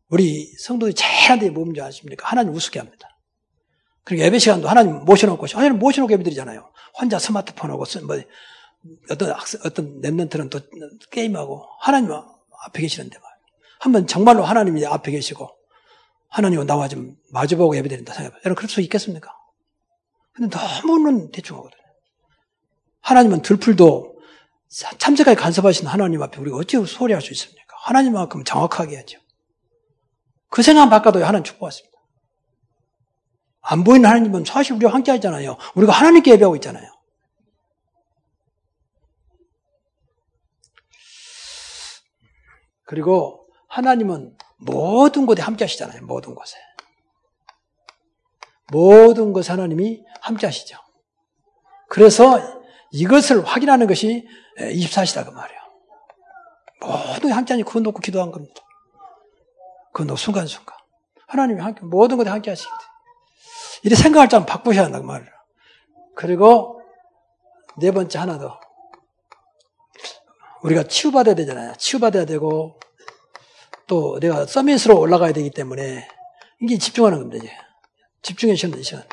우리 0.10 0.52
성도들이 0.58 0.94
제일 0.96 1.32
한데 1.32 1.50
뭔지 1.50 1.82
아십니까? 1.82 2.28
하나님 2.28 2.54
우습게 2.54 2.80
합니다. 2.80 3.08
그리고 4.04 4.24
예배 4.24 4.40
시간도 4.40 4.68
하나님 4.68 5.06
모셔놓고, 5.06 5.48
하나님 5.54 5.80
모셔놓고 5.80 6.14
예배 6.14 6.24
드리잖아요. 6.24 6.72
혼자 7.00 7.20
스마트폰하고, 7.20 7.86
뭐, 8.06 8.18
어떤 9.10 9.32
학생, 9.32 9.62
어떤 9.64 10.02
랩런트는 10.02 10.50
또 10.50 10.60
게임하고 11.12 11.66
하나님 11.80 12.12
앞에 12.12 12.82
계시는데 12.82 13.18
말. 13.18 13.32
한번 13.80 14.08
정말로 14.08 14.44
하나님이 14.44 14.86
앞에 14.86 15.12
계시고 15.12 15.50
하나님과 16.30 16.66
나와 16.66 16.88
좀 16.88 17.16
마주보고 17.32 17.76
예배 17.78 17.90
드린다 17.90 18.14
생각해봐요. 18.14 18.42
여러분 18.46 18.56
그럴 18.56 18.70
수 18.70 18.82
있겠습니까? 18.82 19.32
근데 20.34 20.58
너무는 20.58 21.32
대충 21.32 21.58
하거든요. 21.58 21.82
하나님은 23.02 23.42
들풀도 23.42 24.18
참새까지 24.98 25.40
간섭하신 25.40 25.88
하나님 25.88 26.22
앞에 26.24 26.40
우리가 26.40 26.58
어찌 26.58 26.84
소리할 26.86 27.22
수 27.22 27.32
있습니까? 27.34 27.76
하나님만큼 27.84 28.44
정확하게 28.44 28.98
하죠. 28.98 29.20
그 30.50 30.62
생각 30.62 30.90
바꿔도 30.90 31.24
하나님 31.24 31.44
축복했습니다. 31.44 31.93
안 33.64 33.84
보이는 33.84 34.08
하나님은 34.08 34.44
사실 34.46 34.74
우리와 34.76 34.94
함께 34.94 35.12
하잖아요. 35.12 35.58
우리가 35.76 35.94
하나님께 35.94 36.32
예배하고 36.32 36.56
있잖아요. 36.58 36.92
그리고 42.86 43.48
하나님은 43.70 44.38
모든 44.58 45.26
곳에 45.26 45.42
함께 45.42 45.64
하시잖아요. 45.64 46.06
모든 46.06 46.36
곳에. 46.36 46.58
모든 48.72 49.34
곳에 49.34 49.52
하나님이 49.52 50.04
함께 50.22 50.46
하시죠. 50.46 50.78
그래서 51.88 52.62
이것을 52.92 53.46
확인하는 53.46 53.88
것이 53.88 54.28
24시다 54.58 55.26
그 55.26 55.32
말이에요. 55.32 55.62
모든 56.82 57.30
게 57.30 57.34
함께 57.34 57.54
하니 57.54 57.64
그거 57.64 57.80
놓고 57.80 58.00
기도한 58.00 58.32
겁니다. 58.32 58.62
그거 59.94 60.04
놓고 60.04 60.18
순간순간. 60.18 60.78
하나님이 61.28 61.62
함께, 61.62 61.82
모든 61.84 62.18
곳에 62.18 62.30
함께 62.30 62.50
하시거든. 62.52 62.93
이렇게 63.84 64.02
생각할 64.02 64.30
줄 64.30 64.46
바꾸셔야 64.46 64.86
한다그 64.86 65.06
말이에요. 65.06 65.32
그리고 66.16 66.82
네 67.78 67.92
번째 67.92 68.18
하나 68.20 68.38
더. 68.38 68.60
우리가 70.64 70.84
치유받아야 70.84 71.36
되잖아요. 71.36 71.74
치유받아야 71.78 72.26
되고, 72.26 72.80
또 73.88 74.20
내가 74.20 74.46
서밋으로 74.46 74.98
올라가야 74.98 75.34
되기 75.34 75.50
때문에 75.50 76.08
이게 76.62 76.78
집중하는 76.78 77.20
겁니다. 77.20 77.44
이제. 77.44 77.54
집중의 78.22 78.56
시간, 78.56 78.80
이 78.80 78.84
시간. 78.84 79.04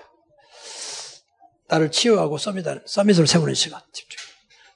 나를 1.67 1.91
치유하고 1.91 2.39
서밋, 2.39 2.65
서밋으로 2.87 3.27
세우는 3.27 3.55
시간, 3.55 3.81
집중. 3.93 4.21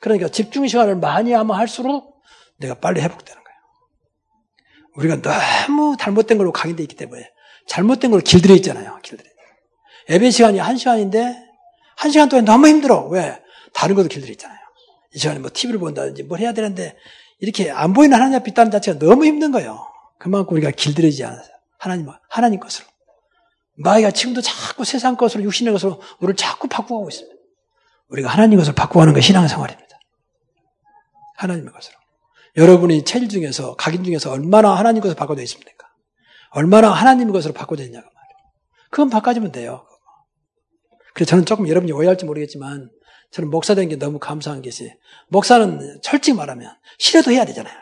그러니까 0.00 0.28
집중 0.28 0.66
시간을 0.66 0.96
많이 0.96 1.32
하면 1.32 1.56
할수록 1.56 2.20
내가 2.58 2.74
빨리 2.74 3.00
회복되는 3.00 3.42
거예요. 3.42 3.58
우리가 4.96 5.22
너무 5.22 5.96
잘못된 5.96 6.38
걸로 6.38 6.52
강의되어 6.52 6.82
있기 6.82 6.96
때문에 6.96 7.30
잘못된 7.68 8.10
걸로 8.10 8.22
길들여 8.22 8.54
있잖아요. 8.56 8.98
길들여. 9.02 9.33
예배 10.08 10.30
시간이 10.30 10.58
한 10.58 10.76
시간인데 10.76 11.36
한 11.96 12.10
시간 12.10 12.28
동안 12.28 12.44
너무 12.44 12.68
힘들어. 12.68 13.06
왜? 13.06 13.40
다른 13.72 13.94
것도 13.94 14.08
길들여 14.08 14.32
있잖아요. 14.32 14.58
이 15.14 15.18
시간에 15.18 15.38
뭐 15.40 15.50
TV를 15.52 15.80
본다든지 15.80 16.24
뭘 16.24 16.40
해야 16.40 16.52
되는데 16.52 16.96
이렇게 17.40 17.70
안 17.70 17.92
보이는 17.92 18.14
하나님 18.14 18.36
앞에 18.38 18.50
있다는 18.50 18.70
자체가 18.70 18.98
너무 18.98 19.24
힘든 19.24 19.52
거예요. 19.52 19.86
그만큼 20.18 20.56
우리가 20.56 20.70
길들이지 20.70 21.24
않아서 21.24 21.50
하나님, 21.78 22.08
하나님 22.28 22.60
것으로. 22.60 22.86
마귀가 23.76 24.12
지금도 24.12 24.40
자꾸 24.40 24.84
세상 24.84 25.16
것으로 25.16 25.42
육신의 25.44 25.72
것으로 25.72 26.00
우리를 26.20 26.36
자꾸 26.36 26.68
바꾸고 26.68 27.08
있습니다. 27.08 27.34
우리가 28.08 28.28
하나님 28.28 28.58
것을 28.58 28.74
바꾸는 28.74 29.14
게 29.14 29.20
신앙생활입니다. 29.20 29.98
하나님의 31.36 31.72
것으로. 31.72 31.96
여러분이 32.56 33.04
체질 33.04 33.28
중에서, 33.28 33.74
각인 33.74 34.04
중에서 34.04 34.30
얼마나 34.30 34.74
하나님 34.74 35.02
것을 35.02 35.16
바꿔져 35.16 35.42
있습니까? 35.42 35.88
얼마나 36.50 36.90
하나님 36.92 37.32
것으로 37.32 37.52
바꿔져 37.52 37.82
있냐고 37.82 38.06
말이에요. 38.06 38.52
그건 38.90 39.10
바꿔주면 39.10 39.50
돼요. 39.50 39.86
그래서 41.14 41.30
저는 41.30 41.44
조금 41.46 41.68
여러분이 41.68 41.92
오해할지 41.92 42.24
모르겠지만, 42.24 42.90
저는 43.30 43.50
목사 43.50 43.74
된 43.74 43.88
게 43.88 43.96
너무 43.96 44.18
감사한 44.18 44.62
것이, 44.62 44.92
목사는 45.28 46.00
솔직히 46.02 46.36
말하면, 46.36 46.76
싫어도 46.98 47.30
해야 47.30 47.44
되잖아요. 47.44 47.74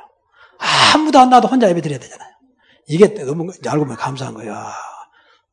아무도 0.95 1.19
안 1.19 1.31
나와도 1.31 1.49
혼자 1.49 1.69
예배 1.69 1.81
드려야 1.81 1.99
되잖아요. 1.99 2.31
이게 2.89 3.15
너무 3.15 3.51
알고 3.67 3.85
보면 3.85 3.97
감사한 3.97 4.35
거야. 4.35 4.73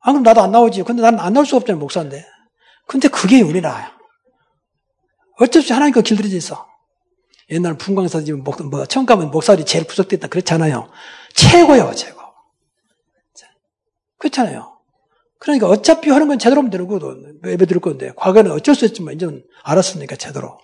아, 0.02 0.12
그럼 0.12 0.24
나도 0.24 0.42
안 0.42 0.52
나오지. 0.52 0.84
근데 0.84 1.02
나는 1.02 1.20
안 1.20 1.34
나올 1.34 1.46
수 1.46 1.56
없잖아요, 1.56 1.80
목사인데. 1.80 2.26
근데 2.88 3.08
그게 3.08 3.42
우리나라야. 3.42 3.98
어쩔 5.40 5.62
수 5.62 5.68
없이 5.68 5.74
하나님 5.74 5.94
거 5.94 6.02
길들여져 6.02 6.36
있어. 6.38 6.68
옛날 7.50 7.78
풍광사 7.78 8.22
집 8.22 8.34
목, 8.34 8.62
뭐, 8.70 8.86
처음 8.86 9.06
가면 9.06 9.32
목사들이 9.32 9.66
제일 9.66 9.86
구속됐다 9.86 10.28
그렇잖아요. 10.28 10.90
최고요, 11.34 11.92
최고. 11.96 12.20
그렇잖아요. 14.18 14.79
그러니까 15.40 15.68
어차피 15.68 16.10
하는 16.10 16.28
건 16.28 16.38
제대로 16.38 16.60
하면 16.60 16.70
되는 16.70 16.88
거든. 16.88 17.40
예배 17.46 17.66
드릴 17.66 17.82
건데. 17.82 18.12
과거에는 18.16 18.52
어쩔 18.52 18.76
수 18.76 18.86
없지만 18.86 19.16
이제는 19.16 19.46
알았으니까 19.64 20.18
제대로. 20.18 20.60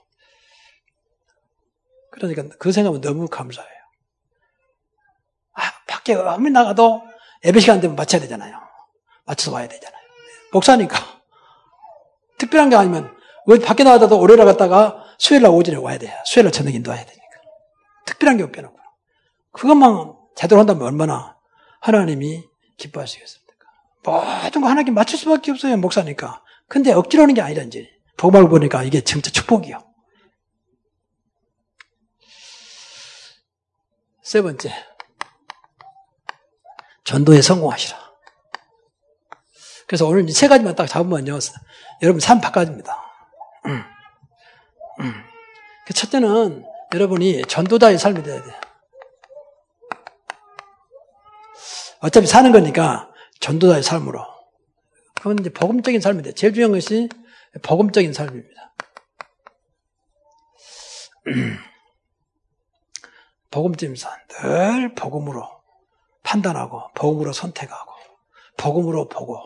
그러니까 2.11 2.43
그 2.59 2.71
생각은 2.71 3.01
너무 3.01 3.27
감사해요. 3.27 3.71
아, 5.53 5.61
밖에 5.87 6.13
아무리 6.13 6.51
나가도 6.51 7.03
예배 7.45 7.59
시간 7.61 7.79
되면 7.79 7.95
맞춰야 7.95 8.21
되잖아요. 8.21 8.59
맞춰서 9.25 9.53
와야 9.53 9.67
되잖아요. 9.67 10.01
목사니까. 10.51 10.97
특별한 12.37 12.69
게 12.69 12.75
아니면 12.75 13.15
밖에 13.63 13.83
나가다도 13.83 14.19
오래 14.19 14.35
나갔다가 14.35 15.03
수요일 15.17 15.43
날 15.43 15.51
오전에 15.51 15.77
와야 15.77 15.97
돼요. 15.97 16.13
수요일 16.25 16.45
날 16.45 16.51
저녁 16.51 16.75
인도해야 16.75 17.05
되니까. 17.05 17.25
특별한 18.05 18.37
게 18.37 18.51
빼놓고. 18.51 18.77
그것만 19.51 20.15
제대로 20.35 20.59
한다면 20.59 20.83
얼마나 20.83 21.37
하나님이 21.79 22.43
기뻐하시겠습니까? 22.77 23.44
모든 24.05 24.61
거 24.61 24.67
하나님께 24.67 24.91
맞출 24.91 25.17
수밖에 25.17 25.51
없어요. 25.51 25.77
목사니까. 25.77 26.43
근데 26.67 26.91
억지로 26.91 27.23
하는 27.23 27.33
게 27.33 27.41
아니라 27.41 27.63
이제 27.63 27.89
복음을 28.17 28.47
보니까 28.49 28.83
이게 28.83 29.01
진짜 29.01 29.31
축복이요. 29.31 29.79
세 34.23 34.41
번째. 34.41 34.71
전도에 37.03 37.41
성공하시라. 37.41 38.05
그래서 39.87 40.07
오늘 40.07 40.27
세 40.29 40.47
가지만 40.47 40.75
딱 40.75 40.87
잡으면요. 40.87 41.37
여러분 42.01 42.19
삶 42.19 42.41
바꿔집니다. 42.41 43.03
음. 43.67 43.83
음. 45.01 45.13
그 45.85 45.93
첫째는 45.93 46.65
여러분이 46.93 47.43
전도자의 47.43 47.99
삶이 47.99 48.23
돼야 48.23 48.41
돼요. 48.41 48.53
어차피 51.99 52.25
사는 52.27 52.51
거니까 52.51 53.09
전도자의 53.45 53.83
삶으로. 53.83 54.25
그건 55.15 55.37
이제 55.39 55.51
복음적인 55.51 56.01
돼. 56.23 56.33
제일 56.33 56.53
중요한 56.53 56.71
것이 56.71 57.09
복음적인 57.61 58.11
삶입니다. 58.11 58.73
복음적인 63.51 63.95
삶. 63.95 64.11
늘 64.29 64.95
복음으로 64.95 65.47
판단하고, 66.23 66.89
복음으로 66.95 67.33
선택하고, 67.33 67.91
복음으로 68.57 69.09
보고. 69.09 69.39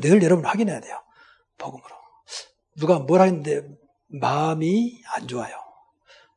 늘 0.00 0.22
여러분 0.22 0.46
확인해야 0.46 0.80
돼요. 0.80 0.98
복음으로. 1.58 1.94
누가 2.78 2.98
뭘 2.98 3.20
하는데 3.20 3.68
마음이 4.08 5.02
안 5.14 5.28
좋아요. 5.28 5.54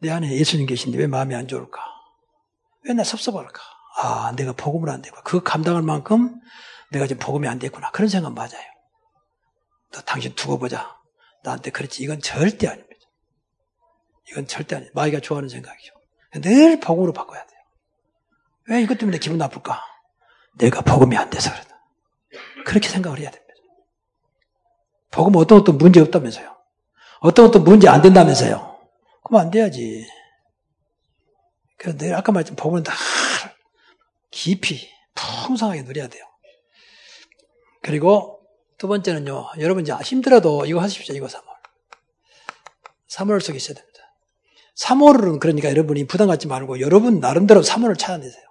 내 0.01 0.11
안에 0.11 0.33
예수님 0.33 0.65
계신데 0.65 0.97
왜 0.97 1.07
마음이 1.07 1.33
안 1.33 1.47
좋을까? 1.47 1.81
왜 2.83 2.93
나 2.93 3.05
섭섭할까? 3.05 3.74
아, 3.97 4.33
내가 4.35 4.53
복음을 4.53 4.89
안 4.89 5.01
되고 5.01 5.15
그 5.23 5.41
감당할 5.41 5.81
만큼 5.81 6.39
내가 6.91 7.07
지금 7.07 7.19
복음이 7.19 7.47
안 7.47 7.59
됐구나. 7.59 7.91
그런 7.91 8.09
생각 8.09 8.33
맞아요. 8.33 8.63
너 9.91 10.01
당신 10.01 10.33
두고 10.35 10.59
보자. 10.59 10.95
나한테 11.43 11.71
그랬지. 11.71 12.03
이건 12.03 12.19
절대 12.21 12.67
아닙니다. 12.67 12.95
이건 14.31 14.47
절대 14.47 14.75
아니에요. 14.75 14.91
마귀가 14.93 15.19
좋아하는 15.19 15.49
생각이죠. 15.49 15.93
늘 16.41 16.79
복음으로 16.79 17.13
바꿔야 17.13 17.45
돼요. 17.45 17.59
왜 18.67 18.81
이것 18.81 18.97
때문에 18.97 19.19
기분 19.19 19.37
나쁠까? 19.37 19.81
내가 20.57 20.81
복음이 20.81 21.15
안 21.15 21.29
돼서 21.29 21.51
그러다. 21.51 21.75
그렇게 22.65 22.89
생각을 22.89 23.19
해야 23.19 23.29
됩니다. 23.29 23.53
복음 25.11 25.35
어떤 25.35 25.59
어떤 25.59 25.77
문제 25.77 26.01
없다면서요. 26.01 26.55
어떤 27.19 27.45
어떤 27.45 27.63
문제 27.63 27.87
안 27.87 28.01
된다면서요. 28.01 28.77
그럼 29.23 29.41
안 29.41 29.51
돼야지. 29.51 30.05
그래서 31.77 31.97
내가 31.97 32.17
아까 32.17 32.31
말했지만 32.31 32.55
복음은 32.57 32.83
다 32.83 32.93
깊이 34.35 34.89
풍성하게 35.15 35.83
누려야 35.83 36.09
돼요. 36.09 36.25
그리고 37.81 38.41
두 38.77 38.89
번째는요. 38.89 39.51
여러분 39.59 39.83
이제 39.83 39.93
힘들어도 39.93 40.65
이거 40.65 40.81
하십시오. 40.81 41.15
이거 41.15 41.27
3월. 41.27 41.45
3월 43.09 43.39
속에 43.39 43.55
있어야 43.55 43.75
됩니다. 43.75 43.99
3월은 44.77 45.39
그러니까 45.39 45.69
여러분이 45.69 46.05
부담 46.07 46.27
갖지 46.27 46.47
말고 46.47 46.81
여러분 46.81 47.21
나름대로 47.21 47.61
3월을 47.61 47.97
찾아내세요. 47.97 48.43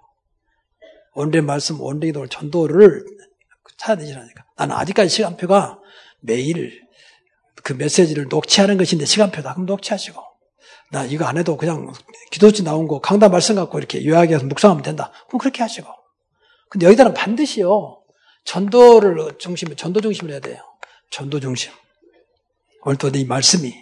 원래 1.13 1.39
말씀, 1.41 1.79
원래 1.79 2.07
기도, 2.07 2.25
전도를 2.25 3.05
찾아내시라니까. 3.77 4.43
나는 4.57 4.75
아직까지 4.75 5.09
시간표가 5.09 5.79
매일 6.19 6.81
그 7.63 7.73
메시지를 7.73 8.25
녹취하는 8.27 8.77
것인데 8.77 9.05
시간표다. 9.05 9.53
그럼 9.53 9.67
녹취하시고. 9.67 10.19
나 10.95 11.03
이거 11.03 11.25
안 11.25 11.37
해도 11.37 11.57
그냥 11.57 11.91
기도지 12.31 12.63
나온 12.63 12.87
거 12.87 13.01
강단 13.01 13.29
말씀 13.29 13.55
갖고 13.55 13.77
이렇게 13.77 14.05
요약해서 14.05 14.45
묵상하면 14.45 14.81
된다. 14.81 15.11
그럼 15.27 15.39
그렇게 15.39 15.61
하시고. 15.61 15.89
근데 16.69 16.85
여기다는 16.85 17.13
반드시요. 17.13 18.01
전도를 18.45 19.37
중심, 19.37 19.75
전도 19.75 19.99
중심을 19.99 20.31
해야 20.31 20.39
돼요. 20.39 20.57
전도 21.11 21.41
중심. 21.41 21.73
오늘 22.83 22.97
또이 22.97 23.25
말씀이 23.25 23.75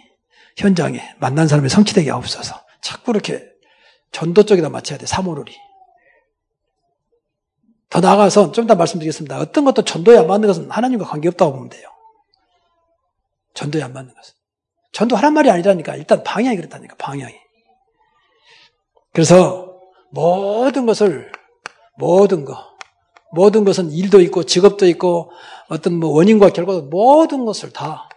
현장에 0.56 1.14
만난 1.20 1.46
사람이 1.46 1.68
성취되게 1.68 2.10
없어서 2.10 2.60
자꾸 2.82 3.12
이렇게 3.12 3.48
전도 4.10 4.42
쪽에다 4.42 4.68
맞춰야 4.68 4.98
돼. 4.98 5.06
사모를이. 5.06 5.54
더 7.90 8.00
나아가서 8.00 8.50
좀더 8.50 8.74
말씀드리겠습니다. 8.74 9.38
어떤 9.38 9.64
것도 9.64 9.84
전도에 9.84 10.18
안 10.18 10.26
맞는 10.26 10.48
것은 10.48 10.68
하나님과 10.68 11.04
관계없다고 11.04 11.52
보면 11.52 11.68
돼요. 11.68 11.88
전도에 13.54 13.84
안 13.84 13.92
맞는 13.92 14.12
것은. 14.12 14.34
전도 14.94 15.16
하란 15.16 15.34
말이 15.34 15.50
아니라니까. 15.50 15.96
일단 15.96 16.22
방향이 16.22 16.56
그렇다니까, 16.56 16.94
방향이. 16.96 17.34
그래서 19.12 19.76
모든 20.10 20.86
것을, 20.86 21.30
모든 21.98 22.44
것, 22.44 22.56
모든 23.32 23.64
것은 23.64 23.90
일도 23.90 24.20
있고 24.22 24.44
직업도 24.44 24.86
있고 24.86 25.32
어떤 25.68 25.98
뭐 25.98 26.10
원인과 26.10 26.50
결과도 26.50 26.82
모든 26.82 27.44
것을 27.44 27.72
다 27.72 28.08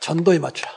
전도에 0.00 0.40
맞추라. 0.40 0.70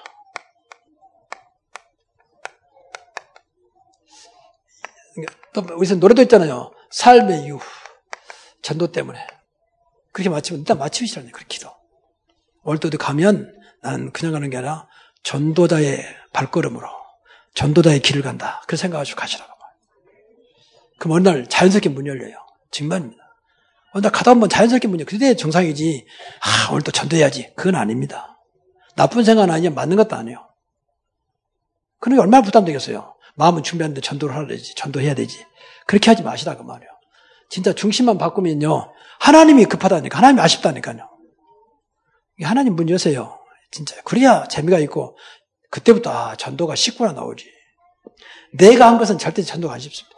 또 5.54 5.62
어디서 5.62 5.96
노래도 5.96 6.22
있잖아요. 6.22 6.72
삶의 6.92 7.46
이유. 7.46 7.58
전도 8.62 8.92
때문에. 8.92 9.26
그렇게 10.12 10.30
맞추면 10.30 10.60
일단 10.60 10.78
맞추시라는 10.78 11.32
그렇게 11.32 11.48
기도. 11.48 11.72
오늘도 12.64 12.90
가면 13.00 13.56
나는 13.82 14.12
그냥 14.12 14.34
가는 14.34 14.50
게 14.52 14.58
아니라 14.58 14.88
전도자의 15.28 16.06
발걸음으로 16.32 16.88
전도자의 17.54 18.00
길을 18.00 18.22
간다. 18.22 18.64
그 18.66 18.78
생각하시고 18.78 19.20
가시라고. 19.20 19.52
그럼 21.00 21.18
어느 21.18 21.28
날 21.28 21.48
자연스럽게 21.50 21.90
문 21.90 22.08
열려요. 22.08 22.38
정말입니다. 22.72 23.22
어느 23.92 24.04
날 24.04 24.12
가다 24.14 24.34
보면 24.34 24.48
자연스럽게 24.48 24.88
문 24.88 25.00
열려. 25.00 25.06
그때 25.06 25.36
정상이지. 25.36 26.08
아, 26.40 26.72
오늘 26.72 26.82
또 26.84 26.92
전도해야지. 26.92 27.52
그건 27.58 27.76
아닙니다. 27.76 28.40
나쁜 28.96 29.26
생각은 29.26 29.54
아니야. 29.54 29.70
맞는 29.72 29.98
것도 29.98 30.16
아니에요. 30.16 30.48
그러니까 32.00 32.24
얼마나 32.24 32.42
부담되겠어요. 32.42 33.16
마음은 33.36 33.64
준비하는데 33.64 34.00
전도를 34.00 34.34
하야 34.34 34.48
되지. 34.48 34.76
전도해야 34.76 35.14
되지. 35.14 35.46
그렇게 35.88 36.10
하지 36.10 36.24
마시라 36.24 36.56
그 36.56 36.64
말이에요. 36.64 36.90
진짜 37.50 37.74
중심만 37.74 38.18
바꾸면요. 38.18 38.94
하나님이 39.20 39.66
급하다니까. 39.66 40.18
하나님이 40.18 40.40
아쉽다니까요. 40.42 41.10
하나님 42.44 42.78
문 42.78 42.90
여세요. 42.90 43.37
진짜. 43.72 44.02
그래야 44.04 44.48
재미가 44.48 44.80
있고, 44.80 45.18
그때부터, 45.70 46.12
아, 46.12 46.36
전도가 46.36 46.76
쉽구나 46.76 47.12
나오지. 47.14 47.46
내가 48.54 48.88
한 48.88 48.98
것은 48.98 49.18
절대 49.18 49.42
전도가 49.42 49.74
안 49.74 49.80
쉽습니다. 49.80 50.18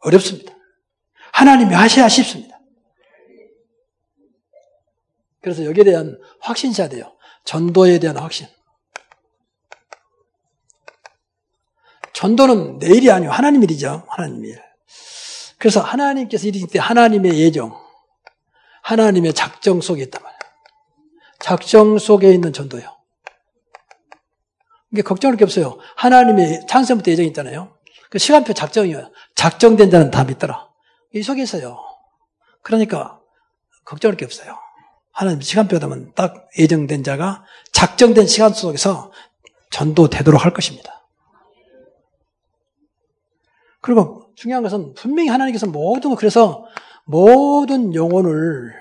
어렵습니다. 0.00 0.54
하나님이 1.32 1.74
하셔야 1.74 2.08
쉽습니다. 2.08 2.58
그래서 5.42 5.64
여기에 5.64 5.84
대한 5.84 6.18
확신셔야 6.40 6.88
돼요. 6.88 7.16
전도에 7.44 7.98
대한 7.98 8.16
확신. 8.16 8.48
전도는 12.14 12.78
내 12.78 12.88
일이 12.88 13.10
아니고 13.10 13.30
하나님 13.32 13.62
일이죠. 13.62 14.04
하나님 14.08 14.44
일. 14.44 14.60
그래서 15.58 15.80
하나님께서 15.80 16.46
이르실 16.46 16.68
때 16.68 16.78
하나님의 16.78 17.38
예정, 17.38 17.78
하나님의 18.82 19.34
작정 19.34 19.80
속에 19.80 20.02
있단 20.04 20.22
말이에요. 20.22 20.35
작정 21.46 21.96
속에 21.96 22.32
있는 22.34 22.52
전도요. 22.52 22.82
이게 24.90 25.02
걱정할 25.02 25.36
게 25.36 25.44
없어요. 25.44 25.78
하나님의 25.94 26.66
창세부터 26.66 27.08
예정이 27.12 27.28
있잖아요. 27.28 27.72
그 28.10 28.18
시간표 28.18 28.52
작정이에요. 28.52 29.12
작정된 29.36 29.88
자는 29.88 30.10
다 30.10 30.24
믿더라. 30.24 30.68
이 31.14 31.22
속에 31.22 31.44
있어요. 31.44 31.78
그러니까 32.62 33.20
걱정할 33.84 34.16
게 34.16 34.24
없어요. 34.24 34.58
하나님 35.12 35.40
시간표다면 35.40 36.14
딱 36.16 36.48
예정된 36.58 37.04
자가 37.04 37.44
작정된 37.70 38.26
시간 38.26 38.52
속에서 38.52 39.12
전도되도록 39.70 40.44
할 40.44 40.52
것입니다. 40.52 41.06
그리고 43.80 44.32
중요한 44.34 44.64
것은 44.64 44.94
분명히 44.94 45.28
하나님께서 45.28 45.68
모든 45.68 46.16
그래서 46.16 46.66
모든 47.04 47.94
영혼을 47.94 48.74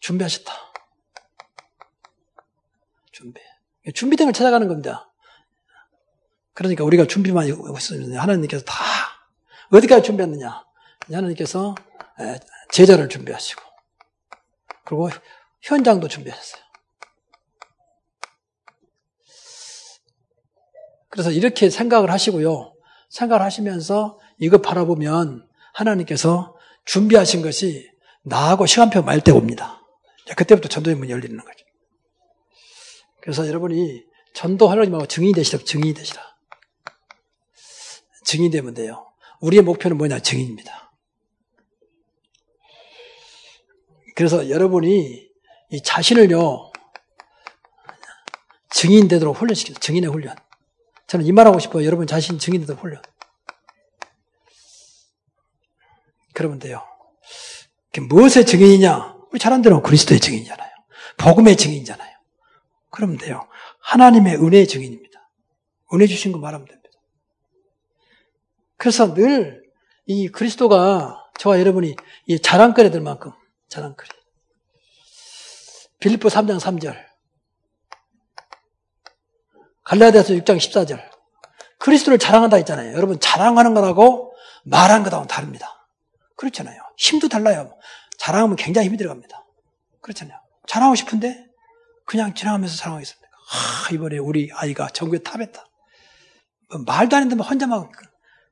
준비하셨다. 0.00 0.69
준비. 3.20 3.40
준비된 3.94 4.26
걸 4.26 4.32
찾아가는 4.32 4.66
겁니다. 4.66 5.12
그러니까 6.54 6.84
우리가 6.84 7.06
준비만 7.06 7.46
했으면 7.48 8.16
하나님께서 8.16 8.64
다 8.64 8.74
어디까지 9.72 10.02
준비했느냐? 10.02 10.64
하나님께서 11.12 11.74
제자를 12.70 13.08
준비하시고 13.08 13.62
그리고 14.84 15.10
현장도 15.62 16.08
준비하셨어요. 16.08 16.62
그래서 21.08 21.30
이렇게 21.30 21.70
생각을 21.70 22.10
하시고요. 22.10 22.74
생각을 23.10 23.44
하시면서 23.44 24.18
이거 24.38 24.58
바라보면 24.58 25.46
하나님께서 25.74 26.56
준비하신 26.84 27.42
것이 27.42 27.90
나하고 28.22 28.66
시간표 28.66 29.02
말 29.02 29.20
때 29.20 29.32
옵니다. 29.32 29.82
그때부터 30.36 30.68
전도의 30.68 30.96
문이 30.96 31.10
열리는 31.10 31.36
거죠. 31.36 31.64
그래서 33.22 33.46
여러분이 33.46 34.04
전도하려지 34.34 34.90
말고 34.90 35.06
증인이 35.06 35.32
되시라, 35.34 35.62
증인이 35.64 35.94
되시라. 35.94 36.22
증인이 38.24 38.50
되면 38.50 38.74
돼요. 38.74 39.06
우리의 39.40 39.62
목표는 39.62 39.98
뭐냐? 39.98 40.20
증인입니다. 40.20 40.92
그래서 44.14 44.50
여러분이 44.50 45.28
이 45.70 45.82
자신을요, 45.82 46.72
증인 48.70 49.08
되도록 49.08 49.36
훈련시켜요. 49.36 49.78
증인의 49.78 50.10
훈련. 50.10 50.36
저는 51.06 51.26
이 51.26 51.32
말하고 51.32 51.58
싶어요. 51.58 51.84
여러분 51.84 52.06
자신 52.06 52.38
증인 52.38 52.60
되도록 52.60 52.82
훈련. 52.82 53.02
그러면 56.32 56.58
돼요. 56.58 56.86
무엇의 58.08 58.46
증인이냐? 58.46 59.16
우리 59.30 59.38
잘안 59.38 59.62
들어 59.62 59.82
그리스도의 59.82 60.20
증인이잖아요. 60.20 60.70
복음의 61.18 61.56
증인이잖아요. 61.56 62.19
그러면 62.90 63.16
돼요. 63.18 63.48
하나님의 63.80 64.36
은혜의 64.36 64.66
증인입니다. 64.68 65.30
은혜 65.94 66.06
주신 66.06 66.32
거 66.32 66.38
말하면 66.38 66.66
됩니다. 66.66 66.90
그래서 68.76 69.14
늘 69.14 69.60
이 70.10 70.26
그리스도가 70.26 71.30
저와 71.38 71.60
여러분이 71.60 71.94
이 72.26 72.40
자랑거리 72.40 72.90
될 72.90 73.00
만큼 73.00 73.30
자랑거리. 73.68 74.08
빌립보 76.00 76.28
3장 76.28 76.58
3절. 76.58 76.96
갈라디아서 79.84 80.34
6장 80.34 80.56
14절. 80.56 81.00
그리스도를 81.78 82.18
자랑한다 82.18 82.56
했잖아요. 82.56 82.92
여러분 82.96 83.20
자랑하는 83.20 83.72
거하고 83.74 84.34
말하는 84.64 85.08
거하고 85.08 85.28
다릅니다. 85.28 85.86
그렇잖아요. 86.34 86.82
힘도 86.96 87.28
달라요. 87.28 87.78
자랑하면 88.18 88.56
굉장히 88.56 88.88
힘이 88.88 88.96
들어갑니다. 88.96 89.46
그렇잖아요. 90.00 90.40
자랑하고 90.66 90.96
싶은데 90.96 91.46
그냥 92.10 92.34
지나가면서 92.34 92.76
자랑하겠습니까? 92.76 93.28
아, 93.52 93.94
이번에 93.94 94.18
우리 94.18 94.50
아이가 94.52 94.88
전국에 94.88 95.22
탑했다. 95.22 95.64
뭐 96.72 96.82
말도 96.84 97.14
안 97.14 97.22
했는데 97.22 97.44
혼자 97.44 97.68
막 97.68 97.88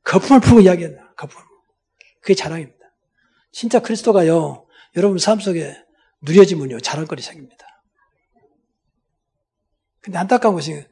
거품을 0.05 0.41
풀고 0.41 0.61
이야기했나. 0.61 1.13
거품. 1.17 1.43
그게 2.21 2.37
자랑입니다. 2.37 2.79
진짜 3.51 3.81
그리스도가요, 3.81 4.65
여러분 4.95 5.19
삶 5.19 5.41
속에 5.41 5.77
누려지면요, 6.23 6.79
자랑거리 6.79 7.21
생깁니다. 7.21 7.67
근데 10.03 10.19
안타까운 10.19 10.55
것이, 10.55 10.87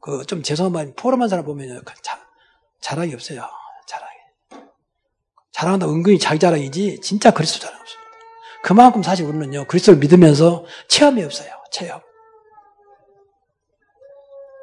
그, 0.00 0.26
좀 0.26 0.42
죄송한 0.42 0.72
말이 0.72 0.92
포럼한 0.96 1.28
사람 1.28 1.44
보면요, 1.44 1.82
그 1.84 1.94
자, 2.02 2.20
자랑이 2.80 3.14
없어요. 3.14 3.48
자랑이. 3.86 4.64
자랑한다 5.52 5.86
은근히 5.86 6.18
자기 6.18 6.40
자랑이지, 6.40 7.00
진짜 7.00 7.30
그리스도 7.30 7.60
자랑 7.60 7.80
없습니다. 7.80 8.10
그만큼 8.64 9.04
사실 9.04 9.24
우리는요, 9.24 9.66
그리스도를 9.68 10.00
믿으면서 10.00 10.64
체험이 10.88 11.22
없어요. 11.22 11.52
체험. 11.70 12.07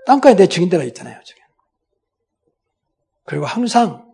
땅가에 0.06 0.36
내 0.36 0.48
증인대가 0.48 0.84
있잖아요. 0.86 1.20
저기. 1.24 1.42
그리고 3.26 3.46
항상 3.46 4.14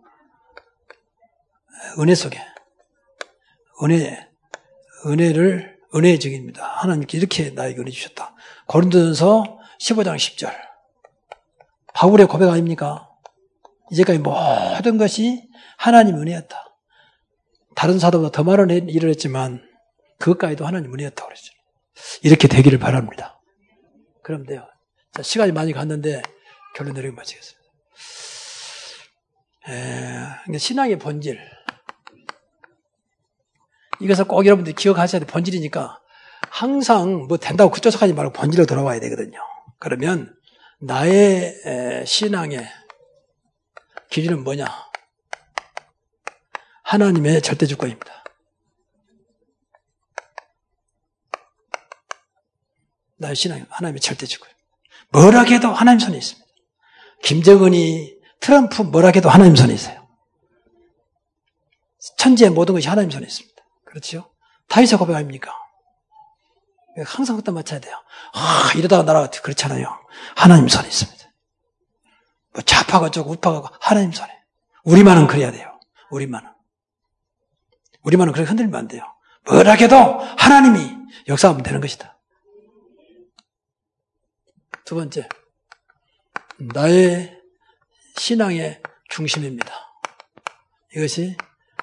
은혜 1.98 2.14
속에 2.14 2.40
은혜 3.82 4.28
은혜를 5.06 5.78
은혜의 5.94 6.20
증입니다. 6.20 6.64
하나님께 6.64 7.18
이렇게 7.18 7.50
나에게 7.50 7.80
은혜 7.80 7.90
주셨다. 7.90 8.34
고린도전서 8.66 9.58
15장 9.80 10.16
10절. 10.16 10.54
바울의 11.94 12.26
고백 12.28 12.48
아닙니까? 12.48 13.10
이제까지 13.90 14.20
모든 14.20 14.96
것이 14.96 15.46
하나님 15.76 16.16
은혜였다. 16.16 16.56
다른 17.74 17.98
사도보다 17.98 18.30
더 18.30 18.44
많은 18.44 18.88
일을 18.88 19.10
했지만 19.10 19.62
그것까지도 20.18 20.66
하나님 20.66 20.94
은혜였다고 20.94 21.28
그랬죠. 21.28 21.52
이렇게 22.22 22.48
되기를 22.48 22.78
바랍니다. 22.78 23.40
그럼 24.22 24.46
돼요. 24.46 24.66
자, 25.14 25.22
시간이 25.22 25.52
많이 25.52 25.72
갔는데 25.72 26.22
결론 26.74 26.94
내리고 26.94 27.14
마치겠습니다. 27.16 27.60
에, 29.68 30.58
신앙의 30.58 30.98
본질. 30.98 31.38
이것을 34.00 34.24
꼭 34.24 34.46
여러분들이 34.46 34.74
기억하셔야 34.74 35.20
돼. 35.20 35.26
본질이니까 35.26 36.00
항상 36.50 37.26
뭐 37.28 37.36
된다고 37.36 37.70
그쫓아가지 37.70 38.14
말고 38.14 38.32
본질로 38.32 38.66
돌아와야 38.66 38.98
되거든요. 39.00 39.38
그러면 39.78 40.34
나의 40.80 42.04
신앙의 42.06 42.66
길이는 44.10 44.42
뭐냐? 44.42 44.66
하나님의 46.84 47.42
절대 47.42 47.66
주권입니다. 47.66 48.24
나의 53.18 53.36
신앙 53.36 53.64
하나님의 53.70 54.00
절대 54.00 54.26
주권. 54.26 54.51
뭐라 55.12 55.42
해도 55.42 55.68
하나님 55.68 56.00
손에 56.00 56.16
있습니다. 56.16 56.46
김정은이 57.22 58.16
트럼프 58.40 58.82
뭐라 58.82 59.12
해도 59.14 59.28
하나님 59.28 59.54
손에 59.54 59.72
있어요. 59.74 60.08
천지의 62.18 62.50
모든 62.50 62.74
것이 62.74 62.88
하나님 62.88 63.10
손에 63.10 63.26
있습니다. 63.26 63.62
그렇죠? 63.84 64.32
다윗의 64.68 64.98
고백 64.98 65.14
아닙니까? 65.14 65.52
항상 67.04 67.36
그때 67.36 67.52
맞춰야 67.52 67.80
돼요. 67.80 67.96
아, 68.34 68.70
이러다가 68.76 69.02
나라가 69.02 69.30
그렇잖아요. 69.30 69.86
하나님 70.36 70.68
손에 70.68 70.88
있습니다. 70.88 71.22
뭐 72.54 72.62
좌파가 72.62 73.06
어쩌고 73.06 73.30
우파가 73.30 73.70
하나님 73.80 74.12
손에. 74.12 74.30
우리만은 74.84 75.26
그래야 75.26 75.52
돼요. 75.52 75.78
우리만은. 76.10 76.50
우리만은 78.02 78.32
그렇게 78.32 78.48
흔들면 78.48 78.74
안 78.74 78.88
돼요. 78.88 79.04
뭐라 79.46 79.72
해도 79.74 79.96
하나님이 79.96 80.96
역사하면 81.28 81.62
되는 81.62 81.80
것이다. 81.80 82.18
두 84.92 84.96
번째, 84.96 85.26
나의 86.74 87.34
신앙의 88.18 88.82
중심입니다. 89.08 89.72
이것이 90.94 91.34